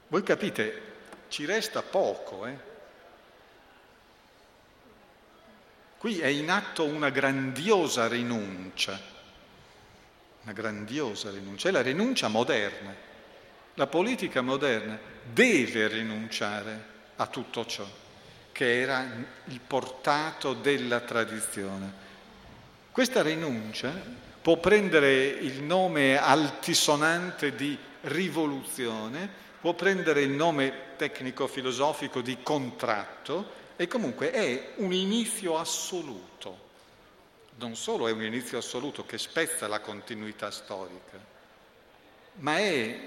[0.07, 0.81] Voi capite,
[1.29, 2.71] ci resta poco, eh?
[5.97, 8.99] Qui è in atto una grandiosa rinuncia,
[10.41, 12.93] una grandiosa rinuncia, è la rinuncia moderna.
[13.75, 17.87] La politica moderna deve rinunciare a tutto ciò
[18.51, 19.07] che era
[19.45, 21.91] il portato della tradizione.
[22.91, 23.91] Questa rinuncia
[24.43, 29.29] può prendere il nome altisonante di rivoluzione,
[29.61, 36.59] può prendere il nome tecnico-filosofico di contratto e comunque è un inizio assoluto.
[37.55, 41.17] Non solo è un inizio assoluto che spezza la continuità storica,
[42.39, 42.99] ma è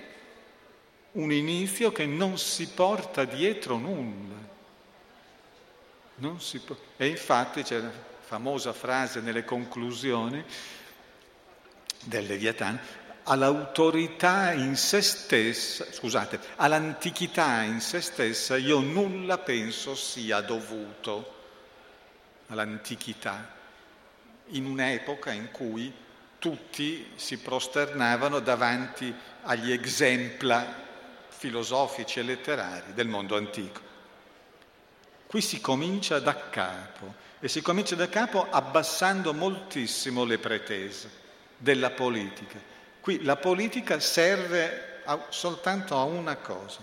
[1.13, 4.35] un inizio che non si porta dietro nulla.
[6.19, 10.43] Po- e infatti c'è la famosa frase nelle conclusioni
[12.07, 12.79] del Leviatano,
[13.25, 21.35] all'autorità in se stessa, scusate, all'antichità in se stessa io nulla penso sia dovuto
[22.49, 23.55] all'antichità,
[24.51, 25.93] in un'epoca in cui
[26.39, 29.13] tutti si prosternavano davanti
[29.43, 30.85] agli exempla
[31.29, 33.81] filosofici e letterari del mondo antico.
[35.27, 41.25] Qui si comincia da capo e si comincia da capo abbassando moltissimo le pretese
[41.57, 42.59] della politica.
[43.01, 46.81] Qui la politica serve a, soltanto a una cosa,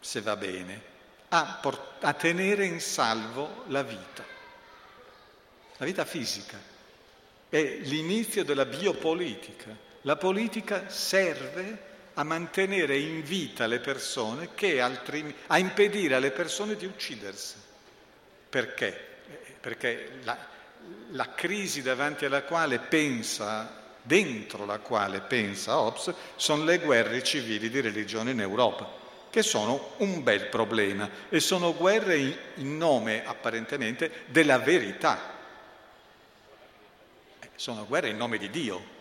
[0.00, 0.82] se va bene,
[1.28, 4.24] a, port- a tenere in salvo la vita,
[5.76, 6.58] la vita fisica.
[7.48, 9.76] È l'inizio della biopolitica.
[10.02, 16.86] La politica serve a mantenere in vita le persone, altri, a impedire alle persone di
[16.86, 17.56] uccidersi.
[18.48, 19.08] Perché?
[19.60, 20.38] Perché la,
[21.10, 27.68] la crisi davanti alla quale pensa, dentro la quale pensa Hobbes, sono le guerre civili
[27.68, 28.88] di religione in Europa,
[29.30, 32.16] che sono un bel problema e sono guerre
[32.54, 35.38] in nome apparentemente della verità.
[37.54, 38.98] Sono guerre in nome di Dio.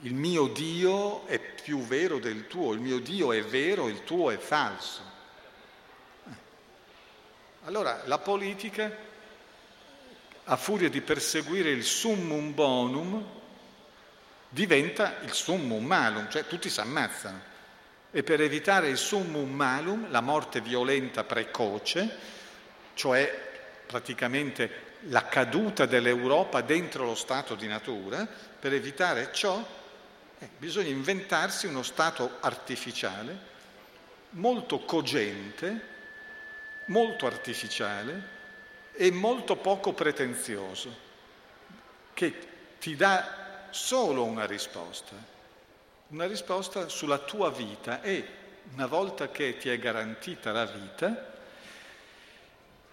[0.00, 4.30] Il mio Dio è più vero del tuo, il mio Dio è vero, il tuo
[4.30, 5.02] è falso.
[6.26, 6.34] Eh.
[7.66, 9.08] Allora la politica
[10.50, 13.24] a furia di perseguire il summum bonum,
[14.48, 17.48] diventa il summum malum, cioè tutti si ammazzano.
[18.10, 22.16] E per evitare il summum malum, la morte violenta precoce,
[22.94, 23.48] cioè
[23.86, 28.26] praticamente la caduta dell'Europa dentro lo stato di natura,
[28.58, 29.64] per evitare ciò
[30.36, 33.38] eh, bisogna inventarsi uno stato artificiale,
[34.30, 35.80] molto cogente,
[36.86, 38.38] molto artificiale,
[38.92, 40.94] e molto poco pretenzioso,
[42.12, 45.14] che ti dà solo una risposta,
[46.08, 48.38] una risposta sulla tua vita e
[48.74, 51.28] una volta che ti è garantita la vita,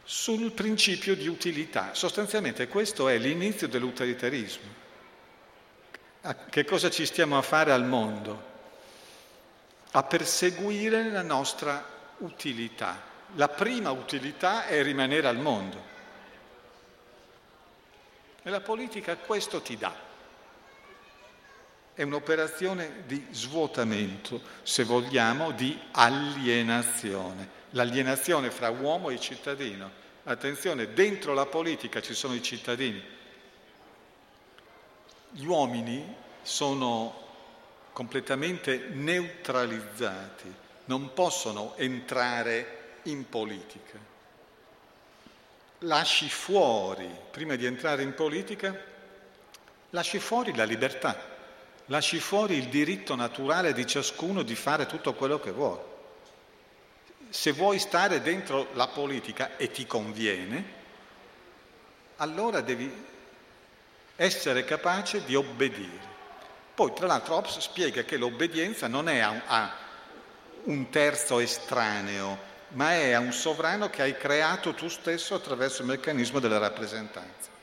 [0.04, 1.94] sul principio di utilità.
[1.94, 4.86] Sostanzialmente questo è l'inizio dell'utilitarismo.
[6.50, 8.56] che cosa ci stiamo a fare al mondo?
[9.92, 11.86] A perseguire la nostra
[12.20, 13.02] utilità.
[13.36, 15.96] La prima utilità è rimanere al mondo.
[18.42, 19.94] E la politica questo ti dà.
[21.94, 27.56] È un'operazione di svuotamento, se vogliamo, di alienazione.
[27.72, 29.92] L'alienazione fra uomo e cittadino.
[30.24, 33.04] Attenzione, dentro la politica ci sono i cittadini.
[35.32, 37.26] Gli uomini sono
[37.92, 40.54] completamente neutralizzati,
[40.86, 42.77] non possono entrare
[43.10, 44.16] in politica
[45.80, 48.76] lasci fuori, prima di entrare in politica,
[49.92, 51.36] lasci fuori la libertà,
[51.88, 55.96] lasci fuori il diritto naturale di ciascuno di fare tutto quello che vuole.
[57.30, 60.76] Se vuoi stare dentro la politica e ti conviene,
[62.18, 63.06] allora devi
[64.16, 66.16] essere capace di obbedire.
[66.74, 69.76] Poi, tra l'altro, Hobbes spiega che l'obbedienza non è a
[70.64, 75.88] un terzo estraneo, ma è a un sovrano che hai creato tu stesso attraverso il
[75.88, 77.56] meccanismo della rappresentanza.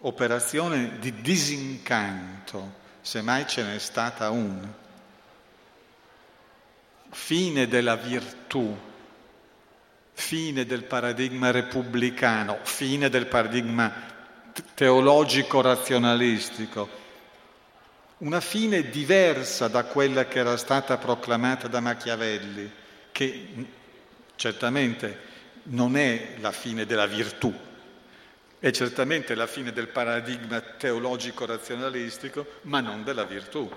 [0.00, 4.84] Operazione di disincanto, se mai ce n'è stata una.
[7.10, 8.76] Fine della virtù,
[10.12, 13.92] fine del paradigma repubblicano, fine del paradigma
[14.74, 17.04] teologico razionalistico,
[18.18, 22.70] una fine diversa da quella che era stata proclamata da Machiavelli,
[23.12, 23.48] che
[24.36, 25.18] certamente
[25.64, 27.52] non è la fine della virtù,
[28.58, 33.70] è certamente la fine del paradigma teologico razionalistico, ma non della virtù,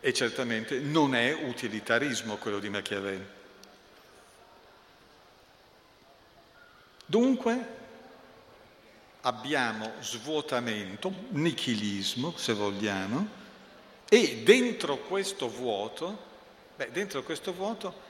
[0.00, 3.26] e certamente non è utilitarismo quello di Machiavelli.
[7.06, 7.76] Dunque
[9.22, 13.37] abbiamo svuotamento, nichilismo, se vogliamo,
[14.08, 16.26] e dentro questo vuoto,
[16.76, 18.06] beh, dentro questo vuoto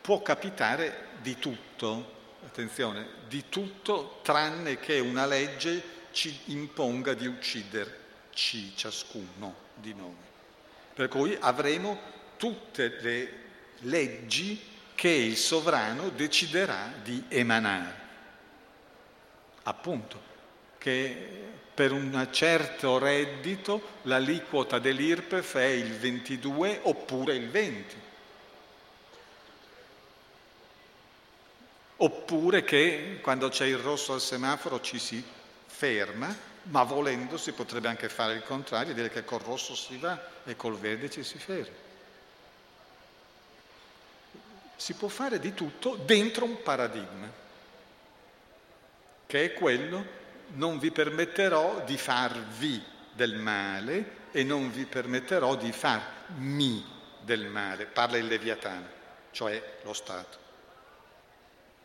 [0.00, 8.72] può capitare di tutto, attenzione, di tutto tranne che una legge ci imponga di ucciderci
[8.76, 10.28] ciascuno di noi.
[10.94, 11.98] Per cui avremo
[12.36, 13.32] tutte le
[13.80, 17.98] leggi che il sovrano deciderà di emanare.
[19.62, 20.20] Appunto,
[20.78, 21.42] che
[21.80, 27.96] per un certo reddito l'aliquota dell'IRPEF è il 22 oppure il 20.
[31.96, 35.24] Oppure che quando c'è il rosso al semaforo ci si
[35.64, 40.22] ferma, ma volendo si potrebbe anche fare il contrario, dire che col rosso si va
[40.44, 41.76] e col verde ci si ferma.
[44.76, 47.32] Si può fare di tutto dentro un paradigma,
[49.24, 50.18] che è quello
[50.54, 52.82] non vi permetterò di farvi
[53.12, 56.84] del male e non vi permetterò di farmi
[57.20, 57.86] del male.
[57.86, 58.86] Parla il Leviatano,
[59.30, 60.38] cioè lo Stato.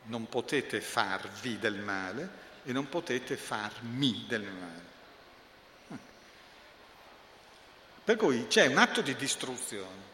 [0.03, 4.93] Non potete farvi del male e non potete farmi del male.
[8.03, 10.13] Per cui c'è un atto di distruzione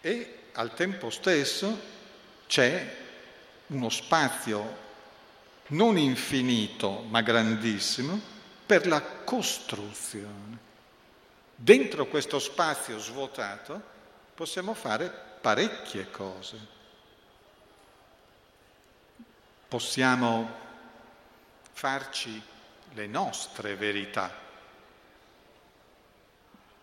[0.00, 1.78] e al tempo stesso
[2.46, 2.96] c'è
[3.66, 4.90] uno spazio
[5.72, 8.18] non infinito ma grandissimo,
[8.64, 10.70] per la costruzione.
[11.54, 13.80] Dentro questo spazio svuotato
[14.34, 16.80] possiamo fare parecchie cose.
[19.72, 20.50] possiamo
[21.72, 22.42] farci
[22.92, 24.30] le nostre verità,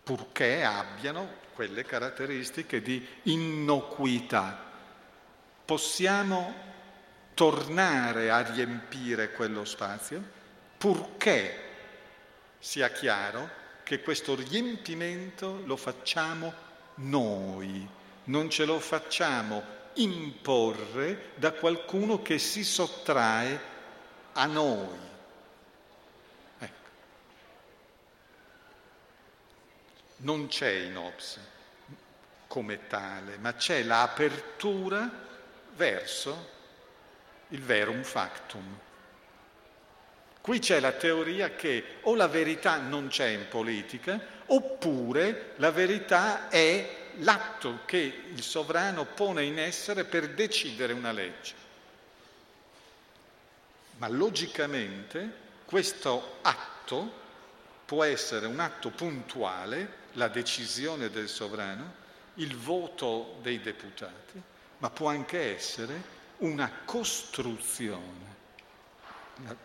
[0.01, 4.59] purché abbiano quelle caratteristiche di innocuità.
[5.65, 6.51] Possiamo
[7.39, 10.21] tornare a riempire quello spazio,
[10.77, 11.57] purché
[12.59, 13.49] sia chiaro
[13.83, 16.53] che questo riempimento lo facciamo
[16.95, 17.87] noi,
[18.25, 19.63] non ce lo facciamo
[19.93, 23.61] imporre da qualcuno che si sottrae
[24.33, 24.99] a noi.
[26.59, 26.89] Ecco.
[30.17, 31.39] Non c'è in Ops
[32.47, 35.09] come tale, ma c'è l'apertura
[35.77, 36.57] verso
[37.49, 38.77] il verum factum.
[40.41, 46.49] Qui c'è la teoria che o la verità non c'è in politica, oppure la verità
[46.49, 51.53] è l'atto che il sovrano pone in essere per decidere una legge.
[53.97, 57.17] Ma logicamente questo atto
[57.85, 61.97] può essere un atto puntuale, la decisione del sovrano,
[62.35, 64.41] il voto dei deputati,
[64.77, 68.29] ma può anche essere una costruzione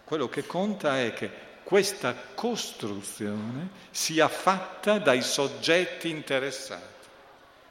[0.04, 1.30] quello che conta è che
[1.64, 7.08] questa costruzione sia fatta dai soggetti interessati.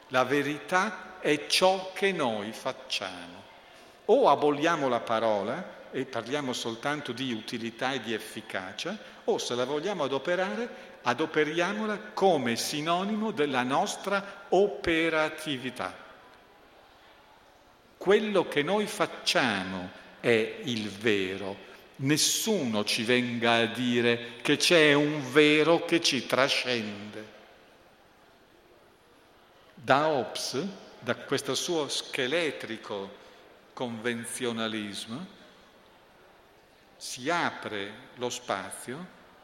[0.09, 3.41] La verità è ciò che noi facciamo.
[4.05, 9.63] O aboliamo la parola e parliamo soltanto di utilità e di efficacia, o se la
[9.63, 16.02] vogliamo adoperare, adoperiamola come sinonimo della nostra operatività.
[18.03, 19.89] Quello che noi facciamo
[20.19, 21.55] è il vero,
[21.97, 27.25] nessuno ci venga a dire che c'è un vero che ci trascende.
[29.73, 30.65] Da Hobbes,
[30.99, 33.09] da questo suo scheletrico
[33.71, 35.25] convenzionalismo,
[36.97, 38.97] si apre lo spazio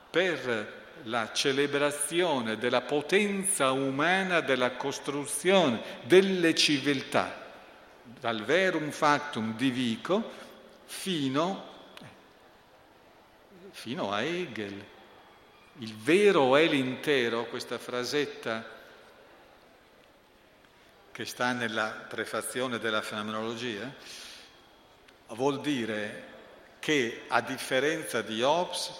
[0.10, 7.48] per la celebrazione della potenza umana della costruzione delle civiltà,
[8.20, 10.32] dal verum factum di Vico
[10.86, 11.70] fino
[13.72, 14.86] fino a Hegel.
[15.78, 18.78] Il vero è l'intero, questa frasetta
[21.12, 23.94] che sta nella prefazione della fenomenologia,
[25.30, 26.28] vuol dire
[26.80, 28.92] che a differenza di Hobbes,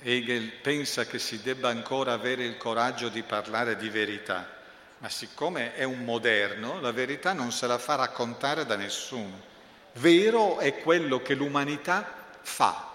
[0.00, 4.61] Hegel pensa che si debba ancora avere il coraggio di parlare di verità,
[5.02, 9.50] ma siccome è un moderno, la verità non se la fa raccontare da nessuno.
[9.94, 12.88] Vero è quello che l'umanità fa,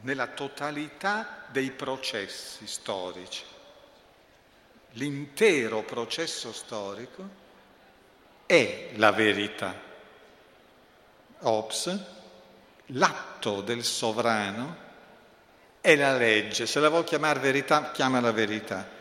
[0.00, 3.44] nella totalità dei processi storici.
[4.94, 7.28] L'intero processo storico
[8.46, 9.80] è la verità.
[11.38, 12.04] Hobbes,
[12.86, 14.76] l'atto del sovrano
[15.80, 16.66] è la legge.
[16.66, 18.93] Se la vuoi chiamare verità, chiamala verità.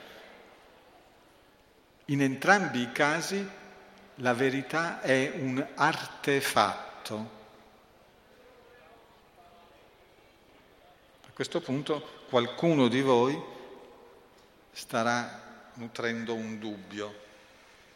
[2.05, 3.47] In entrambi i casi
[4.15, 7.41] la verità è un artefatto
[11.33, 13.35] A questo punto qualcuno di voi
[14.71, 17.21] starà nutrendo un dubbio,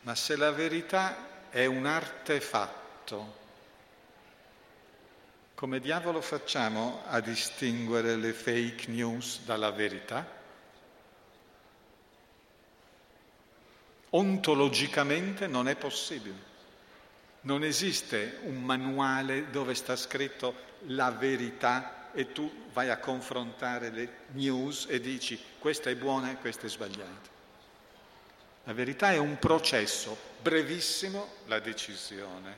[0.02, 3.36] ma se la verità è un artefatto,
[5.54, 10.37] come diavolo facciamo a distinguere le fake news dalla verità?
[14.18, 16.46] Ontologicamente non è possibile.
[17.42, 20.56] Non esiste un manuale dove sta scritto
[20.88, 26.38] la verità e tu vai a confrontare le news e dici questa è buona e
[26.38, 27.36] questa è sbagliata.
[28.64, 32.58] La verità è un processo, brevissimo la decisione,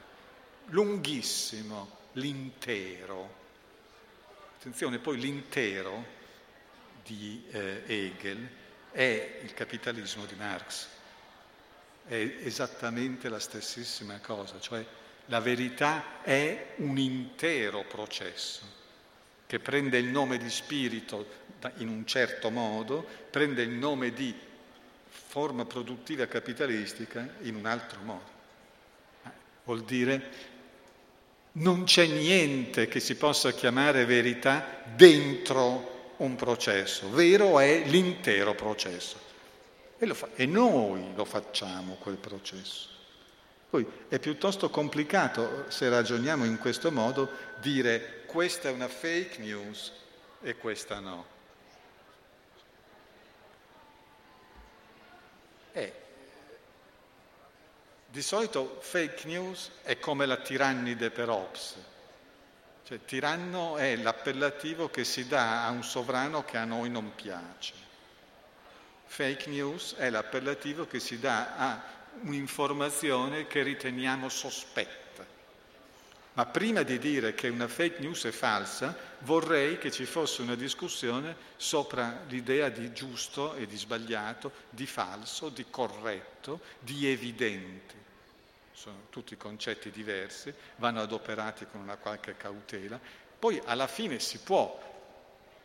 [0.67, 3.35] lunghissimo l'intero.
[4.57, 6.05] Attenzione, poi l'intero
[7.03, 8.49] di eh, Hegel
[8.91, 10.87] è il capitalismo di Marx,
[12.09, 14.83] è esattamente la stessissima cosa, cioè
[15.27, 18.77] la verità è un intero processo
[19.45, 21.27] che prende il nome di spirito
[21.77, 24.33] in un certo modo, prende il nome di
[25.07, 28.37] forma produttiva capitalistica in un altro modo.
[29.65, 30.57] Vuol dire
[31.53, 39.28] non c'è niente che si possa chiamare verità dentro un processo, vero è l'intero processo.
[39.99, 42.87] E, fa- e noi lo facciamo quel processo.
[43.69, 47.29] Poi è piuttosto complicato, se ragioniamo in questo modo,
[47.59, 49.91] dire questa è una fake news
[50.41, 51.25] e questa no.
[55.71, 55.93] È
[58.11, 61.75] Di solito fake news è come la tirannide per Hobbes,
[62.83, 67.88] cioè tiranno è l'appellativo che si dà a un sovrano che a noi non piace.
[69.11, 71.83] Fake news è l'appellativo che si dà a
[72.21, 75.25] un'informazione che riteniamo sospetta.
[76.33, 80.55] Ma prima di dire che una fake news è falsa, vorrei che ci fosse una
[80.55, 87.95] discussione sopra l'idea di giusto e di sbagliato, di falso, di corretto, di evidente.
[88.71, 92.97] Sono tutti concetti diversi, vanno adoperati con una qualche cautela.
[93.39, 94.88] Poi alla fine si può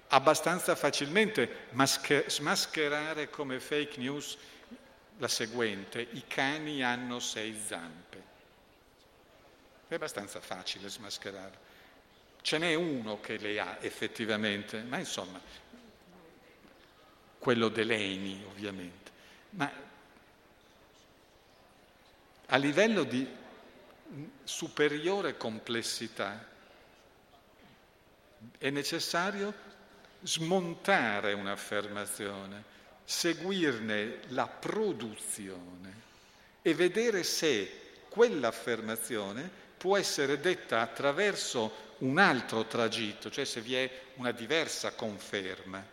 [0.08, 4.36] abbastanza facilmente mascher- smascherare come fake news
[5.18, 8.22] la seguente, i cani hanno sei zampe.
[9.88, 11.72] È abbastanza facile smascherarlo.
[12.42, 15.40] Ce n'è uno che le ha effettivamente, ma insomma,
[17.38, 19.10] quello Delaney ovviamente.
[19.50, 19.70] Ma
[22.46, 23.26] a livello di
[24.42, 26.46] superiore complessità
[28.58, 29.63] è necessario
[30.24, 32.64] smontare un'affermazione,
[33.04, 36.02] seguirne la produzione
[36.62, 43.90] e vedere se quell'affermazione può essere detta attraverso un altro tragitto, cioè se vi è
[44.14, 45.84] una diversa conferma,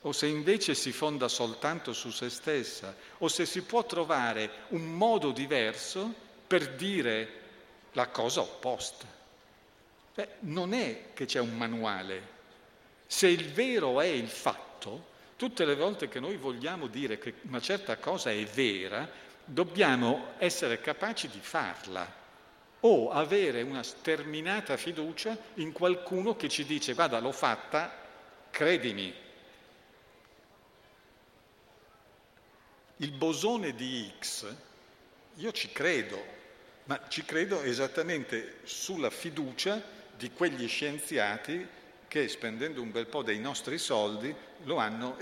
[0.00, 4.84] o se invece si fonda soltanto su se stessa, o se si può trovare un
[4.84, 6.12] modo diverso
[6.46, 7.44] per dire
[7.92, 9.06] la cosa opposta.
[10.14, 12.34] Beh, non è che c'è un manuale.
[13.06, 17.60] Se il vero è il fatto, tutte le volte che noi vogliamo dire che una
[17.60, 19.08] certa cosa è vera,
[19.44, 22.24] dobbiamo essere capaci di farla
[22.80, 28.04] o avere una sterminata fiducia in qualcuno che ci dice guarda l'ho fatta,
[28.50, 29.14] credimi.
[32.98, 34.46] Il bosone di X,
[35.36, 36.24] io ci credo,
[36.84, 39.82] ma ci credo esattamente sulla fiducia
[40.16, 41.66] di quegli scienziati
[42.08, 44.34] che spendendo un bel po' dei nostri soldi
[44.64, 45.16] lo hanno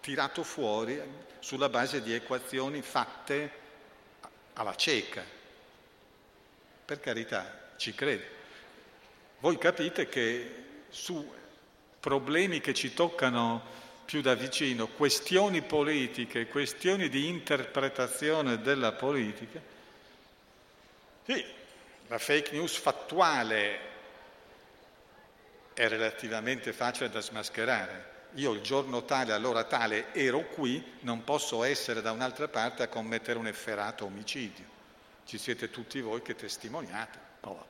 [0.00, 1.00] tirato fuori
[1.38, 3.50] sulla base di equazioni fatte
[4.54, 5.24] alla cieca.
[6.84, 8.24] Per carità, ci credo.
[9.40, 11.34] Voi capite che su
[12.00, 19.60] problemi che ci toccano più da vicino, questioni politiche, questioni di interpretazione della politica,
[21.26, 21.44] sì,
[22.06, 23.78] la fake news fattuale
[25.78, 28.16] è relativamente facile da smascherare.
[28.34, 32.88] Io il giorno tale, all'ora tale, ero qui, non posso essere da un'altra parte a
[32.88, 34.76] commettere un efferato omicidio
[35.28, 37.18] ci siete tutti voi che testimoniate.
[37.40, 37.66] Oh.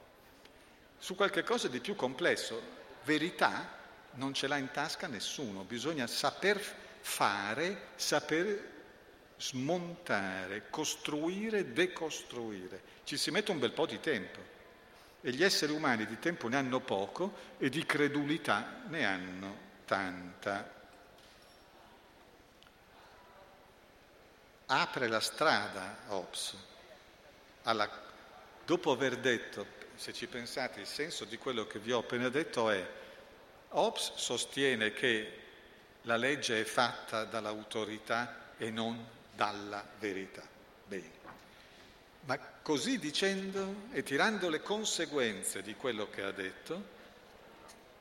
[0.97, 2.63] Su qualche cosa di più complesso,
[3.03, 3.77] verità
[4.13, 6.61] non ce l'ha in tasca nessuno, bisogna saper
[7.01, 8.77] fare, saper
[9.39, 12.81] smontare, costruire, decostruire.
[13.03, 14.57] Ci si mette un bel po' di tempo
[15.29, 20.77] e gli esseri umani di tempo ne hanno poco e di credulità ne hanno tanta.
[24.65, 26.57] Apre la strada, Ops,
[27.65, 27.91] alla,
[28.65, 29.67] dopo aver detto,
[29.97, 32.91] se ci pensate, il senso di quello che vi ho appena detto è,
[33.73, 35.41] Hobbes sostiene che
[36.03, 40.43] la legge è fatta dall'autorità e non dalla verità.
[40.87, 41.18] Bene.
[42.29, 46.97] Ma così dicendo e tirando le conseguenze di quello che ha detto,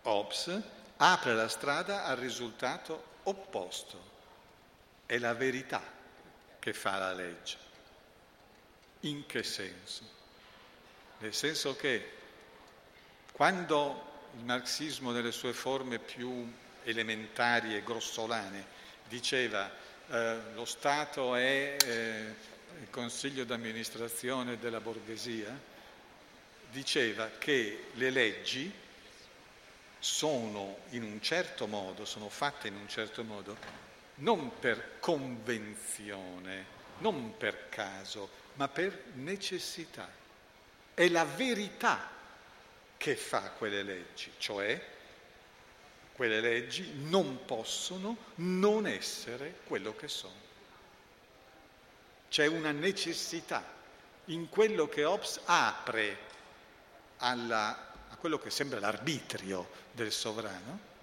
[0.01, 0.61] Hobbes
[0.97, 4.15] apre la strada al risultato opposto.
[5.05, 5.81] È la verità
[6.59, 7.55] che fa la legge.
[9.01, 10.03] In che senso?
[11.19, 12.11] Nel senso che
[13.31, 16.53] quando il marxismo nelle sue forme più
[16.83, 18.65] elementari e grossolane
[19.07, 19.71] diceva
[20.09, 25.75] eh, lo Stato è eh, il consiglio d'amministrazione della borghesia,
[26.69, 28.71] diceva che le leggi
[29.99, 33.57] sono in un certo modo, sono fatte in un certo modo,
[34.15, 36.65] non per convenzione,
[36.99, 40.09] non per caso, ma per necessità.
[40.93, 42.09] È la verità
[42.97, 44.95] che fa quelle leggi, cioè
[46.13, 50.46] quelle leggi non possono non essere quello che sono.
[52.29, 53.63] C'è una necessità
[54.25, 56.17] in quello che Hobbes apre
[57.17, 60.95] alla, a quello che sembra l'arbitrio del sovrano,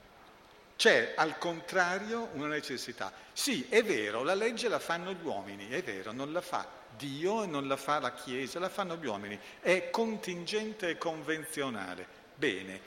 [0.77, 3.12] c'è al contrario una necessità.
[3.33, 6.66] Sì, è vero, la legge la fanno gli uomini, è vero, non la fa
[6.97, 12.07] Dio e non la fa la Chiesa, la fanno gli uomini, è contingente e convenzionale.
[12.35, 12.81] Bene,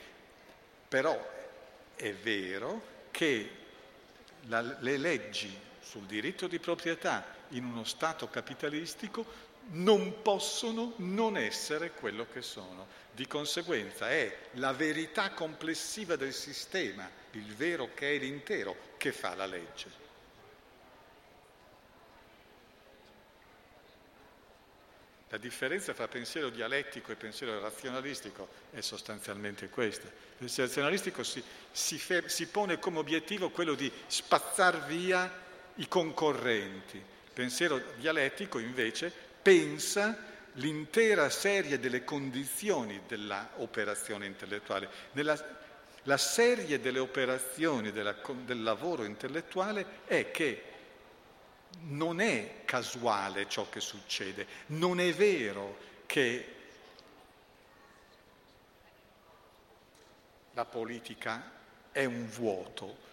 [0.87, 1.35] però
[1.95, 3.51] è vero che
[4.47, 11.91] la, le leggi sul diritto di proprietà in uno Stato capitalistico non possono non essere
[11.91, 12.87] quello che sono.
[13.11, 19.35] Di conseguenza è la verità complessiva del sistema, il vero che è l'intero, che fa
[19.35, 20.05] la legge.
[25.29, 30.07] La differenza tra pensiero dialettico e pensiero razionalistico è sostanzialmente questa.
[30.07, 35.29] Il pensiero razionalistico si, si, fer- si pone come obiettivo quello di spazzar via
[35.75, 37.03] i concorrenti.
[37.37, 39.13] Pensiero dialettico invece
[39.43, 40.17] pensa
[40.53, 44.89] l'intera serie delle condizioni dell'operazione intellettuale.
[45.11, 45.37] Nella,
[46.01, 50.63] la serie delle operazioni della, del lavoro intellettuale è che
[51.81, 55.77] non è casuale ciò che succede, non è vero
[56.07, 56.55] che
[60.53, 61.51] la politica
[61.91, 63.05] è un vuoto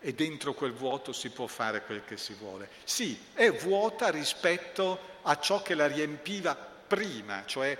[0.00, 2.68] e dentro quel vuoto si può fare quel che si vuole.
[2.84, 7.76] Sì, è vuota rispetto a ciò che la riempiva prima, cioè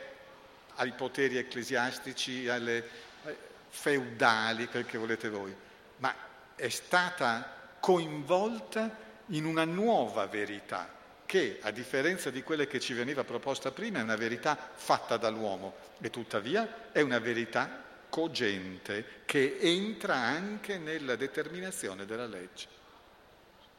[0.76, 2.88] ai poteri ecclesiastici, alle
[3.24, 3.36] eh,
[3.68, 5.54] feudali, quel che volete voi,
[5.98, 6.14] ma
[6.54, 10.92] è stata coinvolta in una nuova verità
[11.26, 15.74] che, a differenza di quelle che ci veniva proposta prima, è una verità fatta dall'uomo
[16.00, 22.66] e tuttavia è una verità cogente che entra anche nella determinazione della legge.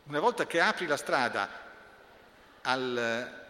[0.03, 1.49] Una volta che apri la strada
[2.61, 3.45] al,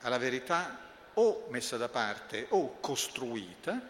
[0.00, 3.80] alla verità o messa da parte o costruita,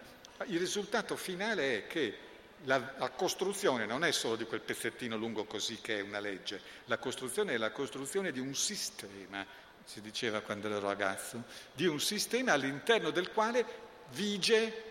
[0.47, 2.19] il risultato finale è che
[2.65, 6.61] la, la, costruzione non è solo di quel pezzettino lungo così che è una legge,
[6.87, 9.45] la costruzione è la costruzione di un sistema,
[9.85, 13.65] si diceva quando ero ragazzo, di un sistema all'interno del quale
[14.11, 14.88] vige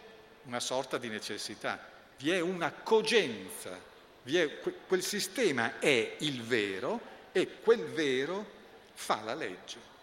[0.47, 1.77] una sorta di necessità,
[2.17, 3.79] vi è una cogenza,
[4.23, 6.99] è, quel sistema è il vero
[7.31, 8.45] e quel vero
[8.93, 9.95] fa la legge.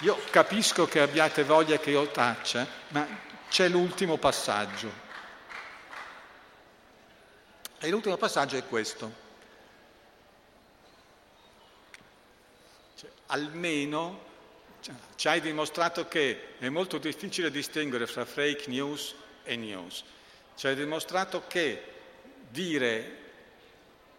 [0.00, 3.06] Io capisco che abbiate voglia che io taccia, ma
[3.48, 4.90] c'è l'ultimo passaggio.
[7.78, 9.21] E l'ultimo passaggio è questo.
[13.02, 14.30] Cioè, almeno
[14.80, 20.04] cioè, ci hai dimostrato che è molto difficile distinguere fra fake news e news.
[20.54, 21.82] Ci hai dimostrato che
[22.48, 23.18] dire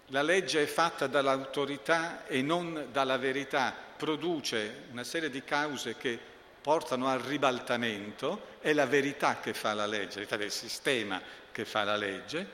[0.08, 6.20] la legge è fatta dall'autorità e non dalla verità produce una serie di cause che
[6.62, 11.22] portano al ribaltamento, è la verità che fa la legge, la verità del sistema
[11.54, 12.46] che fa la legge,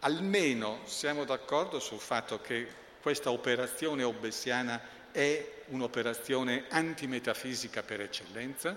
[0.00, 2.68] almeno siamo d'accordo sul fatto che
[3.00, 8.76] questa operazione obbessiana è un'operazione antimetafisica per eccellenza?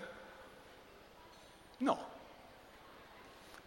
[1.78, 2.10] No.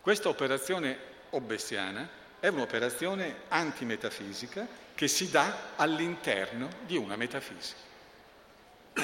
[0.00, 0.98] Questa operazione
[1.30, 2.08] obbessiana
[2.40, 7.78] è un'operazione antimetafisica che si dà all'interno di una metafisica.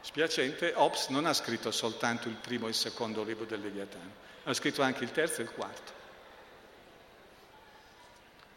[0.00, 4.10] Spiacente, Hobbes non ha scritto soltanto il primo e il secondo libro del Leviatano,
[4.44, 5.92] ha scritto anche il terzo e il quarto.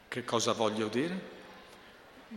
[0.07, 1.41] Che cosa voglio dire?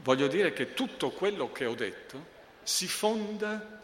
[0.02, 3.82] Voglio dire che tutto quello che ho detto si fonda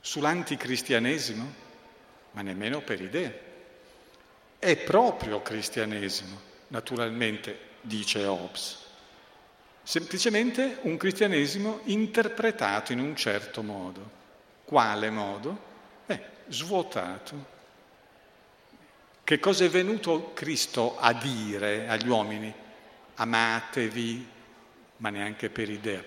[0.00, 1.54] sull'anticristianesimo,
[2.32, 3.42] ma nemmeno per idee.
[4.58, 8.86] È proprio cristianesimo, naturalmente, dice Hobbes
[9.88, 14.16] semplicemente un cristianesimo interpretato in un certo modo.
[14.62, 15.58] Quale modo?
[16.04, 17.56] Eh, svuotato.
[19.24, 22.52] Che cosa è venuto Cristo a dire agli uomini?
[23.20, 24.26] Amatevi,
[24.98, 26.02] ma neanche per idea.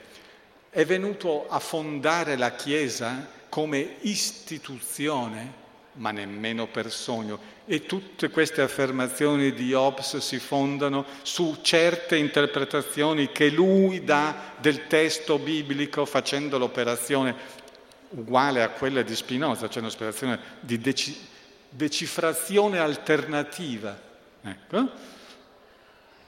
[0.70, 5.59] È venuto a fondare la Chiesa come istituzione,
[5.93, 7.39] ma nemmeno per sogno.
[7.66, 14.88] E tutte queste affermazioni di Hobbes si fondano su certe interpretazioni che lui dà del
[14.88, 17.36] testo biblico facendo l'operazione
[18.12, 21.20] uguale a quella di Spinoza, cioè un'operazione di deci-
[21.68, 23.99] decifrazione alternativa.
[24.41, 25.20] Ecco.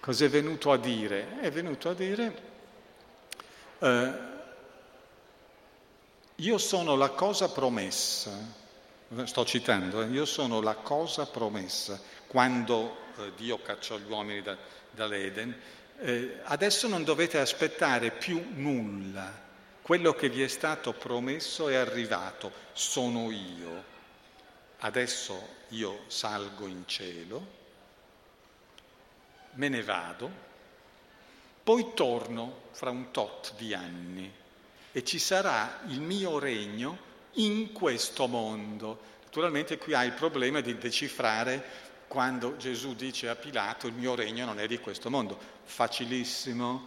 [0.04, 1.40] Cos'è venuto a dire?
[1.40, 2.42] È venuto a dire
[3.80, 4.12] eh,
[6.36, 8.62] io sono la cosa promessa
[9.26, 14.58] sto citando, eh, io sono la cosa promessa, quando eh, Dio cacciò gli uomini da,
[14.92, 15.56] dall'Eden,
[16.00, 19.42] eh, adesso non dovete aspettare più nulla,
[19.82, 23.84] quello che vi è stato promesso è arrivato, sono io,
[24.80, 27.62] adesso io salgo in cielo,
[29.54, 30.32] me ne vado,
[31.64, 34.32] poi torno fra un tot di anni
[34.92, 39.12] e ci sarà il mio regno in questo mondo.
[39.24, 44.46] Naturalmente qui hai il problema di decifrare quando Gesù dice a Pilato il mio regno
[44.46, 45.40] non è di questo mondo.
[45.64, 46.86] Facilissimo,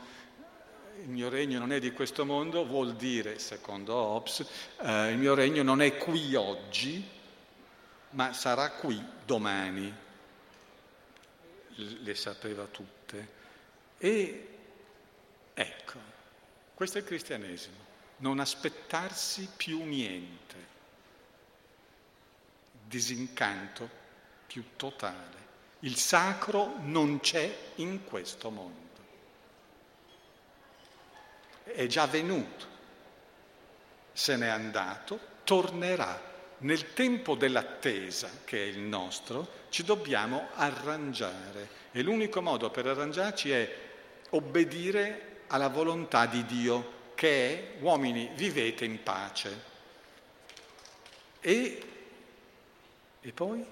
[1.03, 4.47] il mio regno non è di questo mondo vuol dire, secondo Hobbes,
[4.81, 7.05] eh, il mio regno non è qui oggi,
[8.11, 10.05] ma sarà qui domani.
[11.77, 13.29] Le sapeva tutte.
[13.99, 14.49] E
[15.53, 15.99] ecco,
[16.75, 17.77] questo è il cristianesimo,
[18.19, 20.57] non aspettarsi più niente,
[22.85, 23.89] disincanto
[24.47, 25.45] più totale.
[25.81, 28.85] Il sacro non c'è in questo mondo.
[31.65, 32.67] È già venuto,
[34.13, 36.35] se n'è andato, tornerà.
[36.59, 43.51] Nel tempo dell'attesa, che è il nostro, ci dobbiamo arrangiare e l'unico modo per arrangiarci
[43.51, 43.77] è
[44.31, 49.63] obbedire alla volontà di Dio, che è uomini vivete in pace.
[51.41, 51.83] E,
[53.21, 53.65] e poi?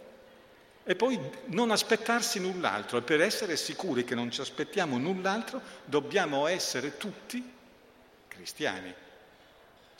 [0.84, 2.98] E poi non aspettarsi null'altro.
[2.98, 7.52] E per essere sicuri che non ci aspettiamo null'altro, dobbiamo essere tutti
[8.28, 8.94] cristiani.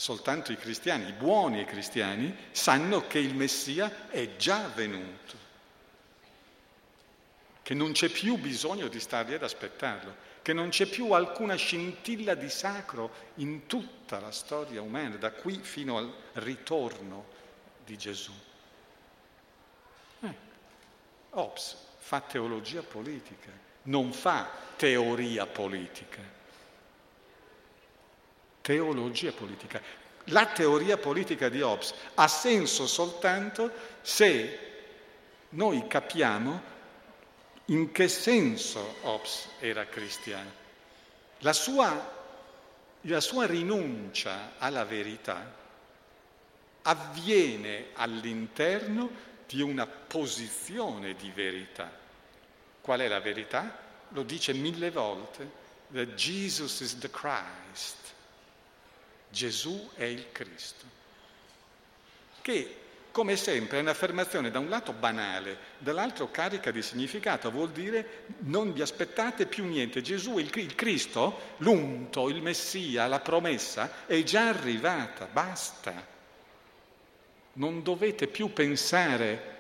[0.05, 5.35] Soltanto i cristiani, i buoni cristiani, sanno che il Messia è già venuto,
[7.63, 12.35] che non c'è più bisogno di stargli ad aspettarlo, che non c'è più alcuna scintilla
[12.35, 17.25] di sacro in tutta la storia umana, da qui fino al ritorno
[17.83, 18.35] di Gesù.
[21.31, 23.51] Ops fa teologia politica,
[23.85, 26.34] non fa teoria politica.
[28.65, 29.79] Teologia politica.
[30.29, 34.59] La teoria politica di Hobbes ha senso soltanto se
[35.51, 36.63] noi capiamo
[37.67, 40.51] in che senso Hobbes era cristiano.
[41.41, 42.11] La sua,
[43.03, 45.55] la sua rinuncia alla verità
[46.81, 49.11] avviene all'interno
[49.47, 51.93] di una posizione di verità.
[52.81, 53.79] Qual è la verità?
[54.09, 55.51] Lo dice mille volte,
[55.93, 58.04] that Jesus is the Christ.
[59.35, 60.85] Gesù è il Cristo.
[62.41, 62.77] Che,
[63.11, 68.73] come sempre, è un'affermazione da un lato banale, dall'altro carica di significato, vuol dire non
[68.73, 70.03] vi aspettate più niente.
[70.03, 76.13] Gesù, il, il Cristo, l'unto, il Messia, la promessa, è già arrivata, basta.
[77.55, 79.54] Non dovete più pensare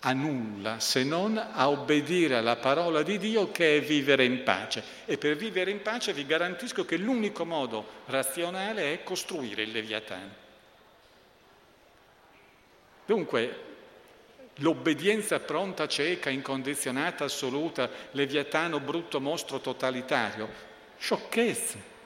[0.00, 4.82] a nulla se non a obbedire alla parola di Dio che è vivere in pace.
[5.04, 10.46] E per vivere in pace vi garantisco che l'unico modo razionale è costruire il Leviatano.
[13.06, 13.64] Dunque,
[14.56, 20.48] l'obbedienza pronta, cieca, incondizionata, assoluta, Leviatano, brutto mostro totalitario,
[20.98, 21.96] sciocchezze.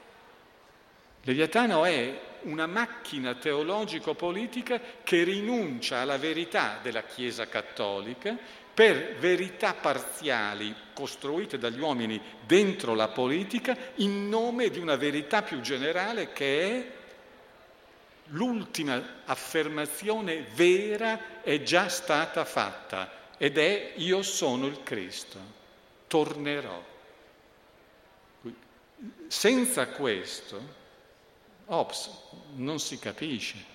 [1.23, 8.37] Leviatano è una macchina teologico-politica che rinuncia alla verità della Chiesa cattolica
[8.73, 15.61] per verità parziali costruite dagli uomini dentro la politica in nome di una verità più
[15.61, 16.91] generale che è
[18.27, 25.37] l'ultima affermazione vera è già stata fatta ed è io sono il Cristo,
[26.07, 26.91] tornerò.
[29.27, 30.81] Senza questo
[31.73, 32.09] Hobbes
[32.55, 33.71] non si capisce.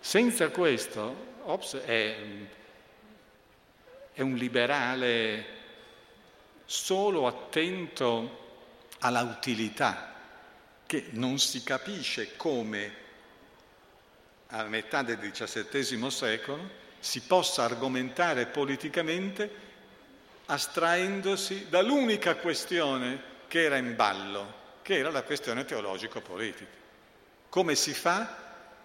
[0.00, 2.16] Senza questo Hobbes è,
[4.12, 5.56] è un liberale
[6.64, 8.46] solo attento
[9.00, 10.14] alla utilità,
[10.86, 13.06] che non si capisce come
[14.48, 19.66] a metà del XVII secolo si possa argomentare politicamente
[20.46, 24.54] astraendosi dall'unica questione che era in ballo,
[24.88, 26.70] che era la questione teologico-politica.
[27.50, 28.36] Come si fa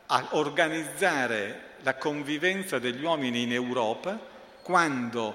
[0.06, 4.20] a organizzare la convivenza degli uomini in Europa
[4.62, 5.34] quando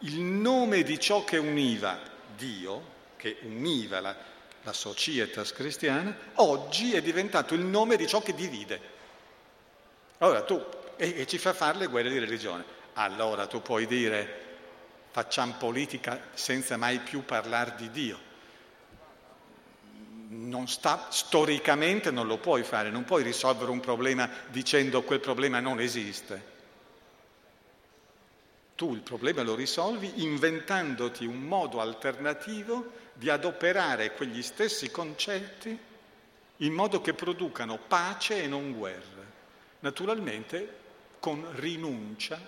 [0.00, 1.98] il nome di ciò che univa
[2.36, 2.82] Dio,
[3.16, 4.14] che univa la,
[4.62, 8.80] la societas cristiana, oggi è diventato il nome di ciò che divide.
[10.18, 10.62] Allora tu,
[10.96, 12.64] e, e ci fa fare le guerre di religione.
[12.92, 14.40] Allora tu puoi dire
[15.10, 18.30] facciamo politica senza mai più parlare di Dio
[20.32, 25.60] non sta, storicamente non lo puoi fare, non puoi risolvere un problema dicendo quel problema
[25.60, 26.50] non esiste.
[28.74, 35.78] Tu il problema lo risolvi inventandoti un modo alternativo di adoperare quegli stessi concetti
[36.56, 39.22] in modo che producano pace e non guerra.
[39.80, 40.80] Naturalmente
[41.20, 42.40] con rinuncia,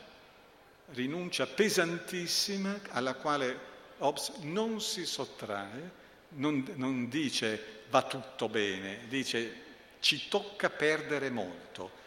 [0.92, 6.02] rinuncia pesantissima alla quale Hobbes non si sottrae,
[6.34, 9.62] non, non dice va tutto bene, dice
[10.00, 12.02] ci tocca perdere molto,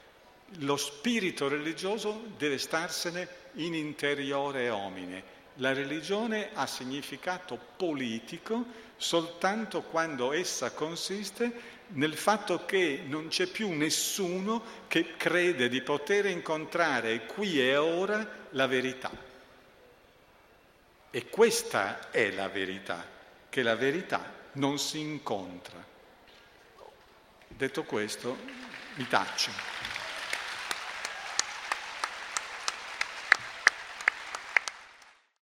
[0.59, 5.35] lo spirito religioso deve starsene in interiore omine.
[5.55, 8.65] La religione ha significato politico
[8.97, 16.25] soltanto quando essa consiste nel fatto che non c'è più nessuno che crede di poter
[16.25, 19.09] incontrare qui e ora la verità.
[21.09, 23.03] E questa è la verità,
[23.57, 25.83] che la verità non si incontra.
[27.47, 28.37] Detto questo,
[28.97, 29.49] mi taccio.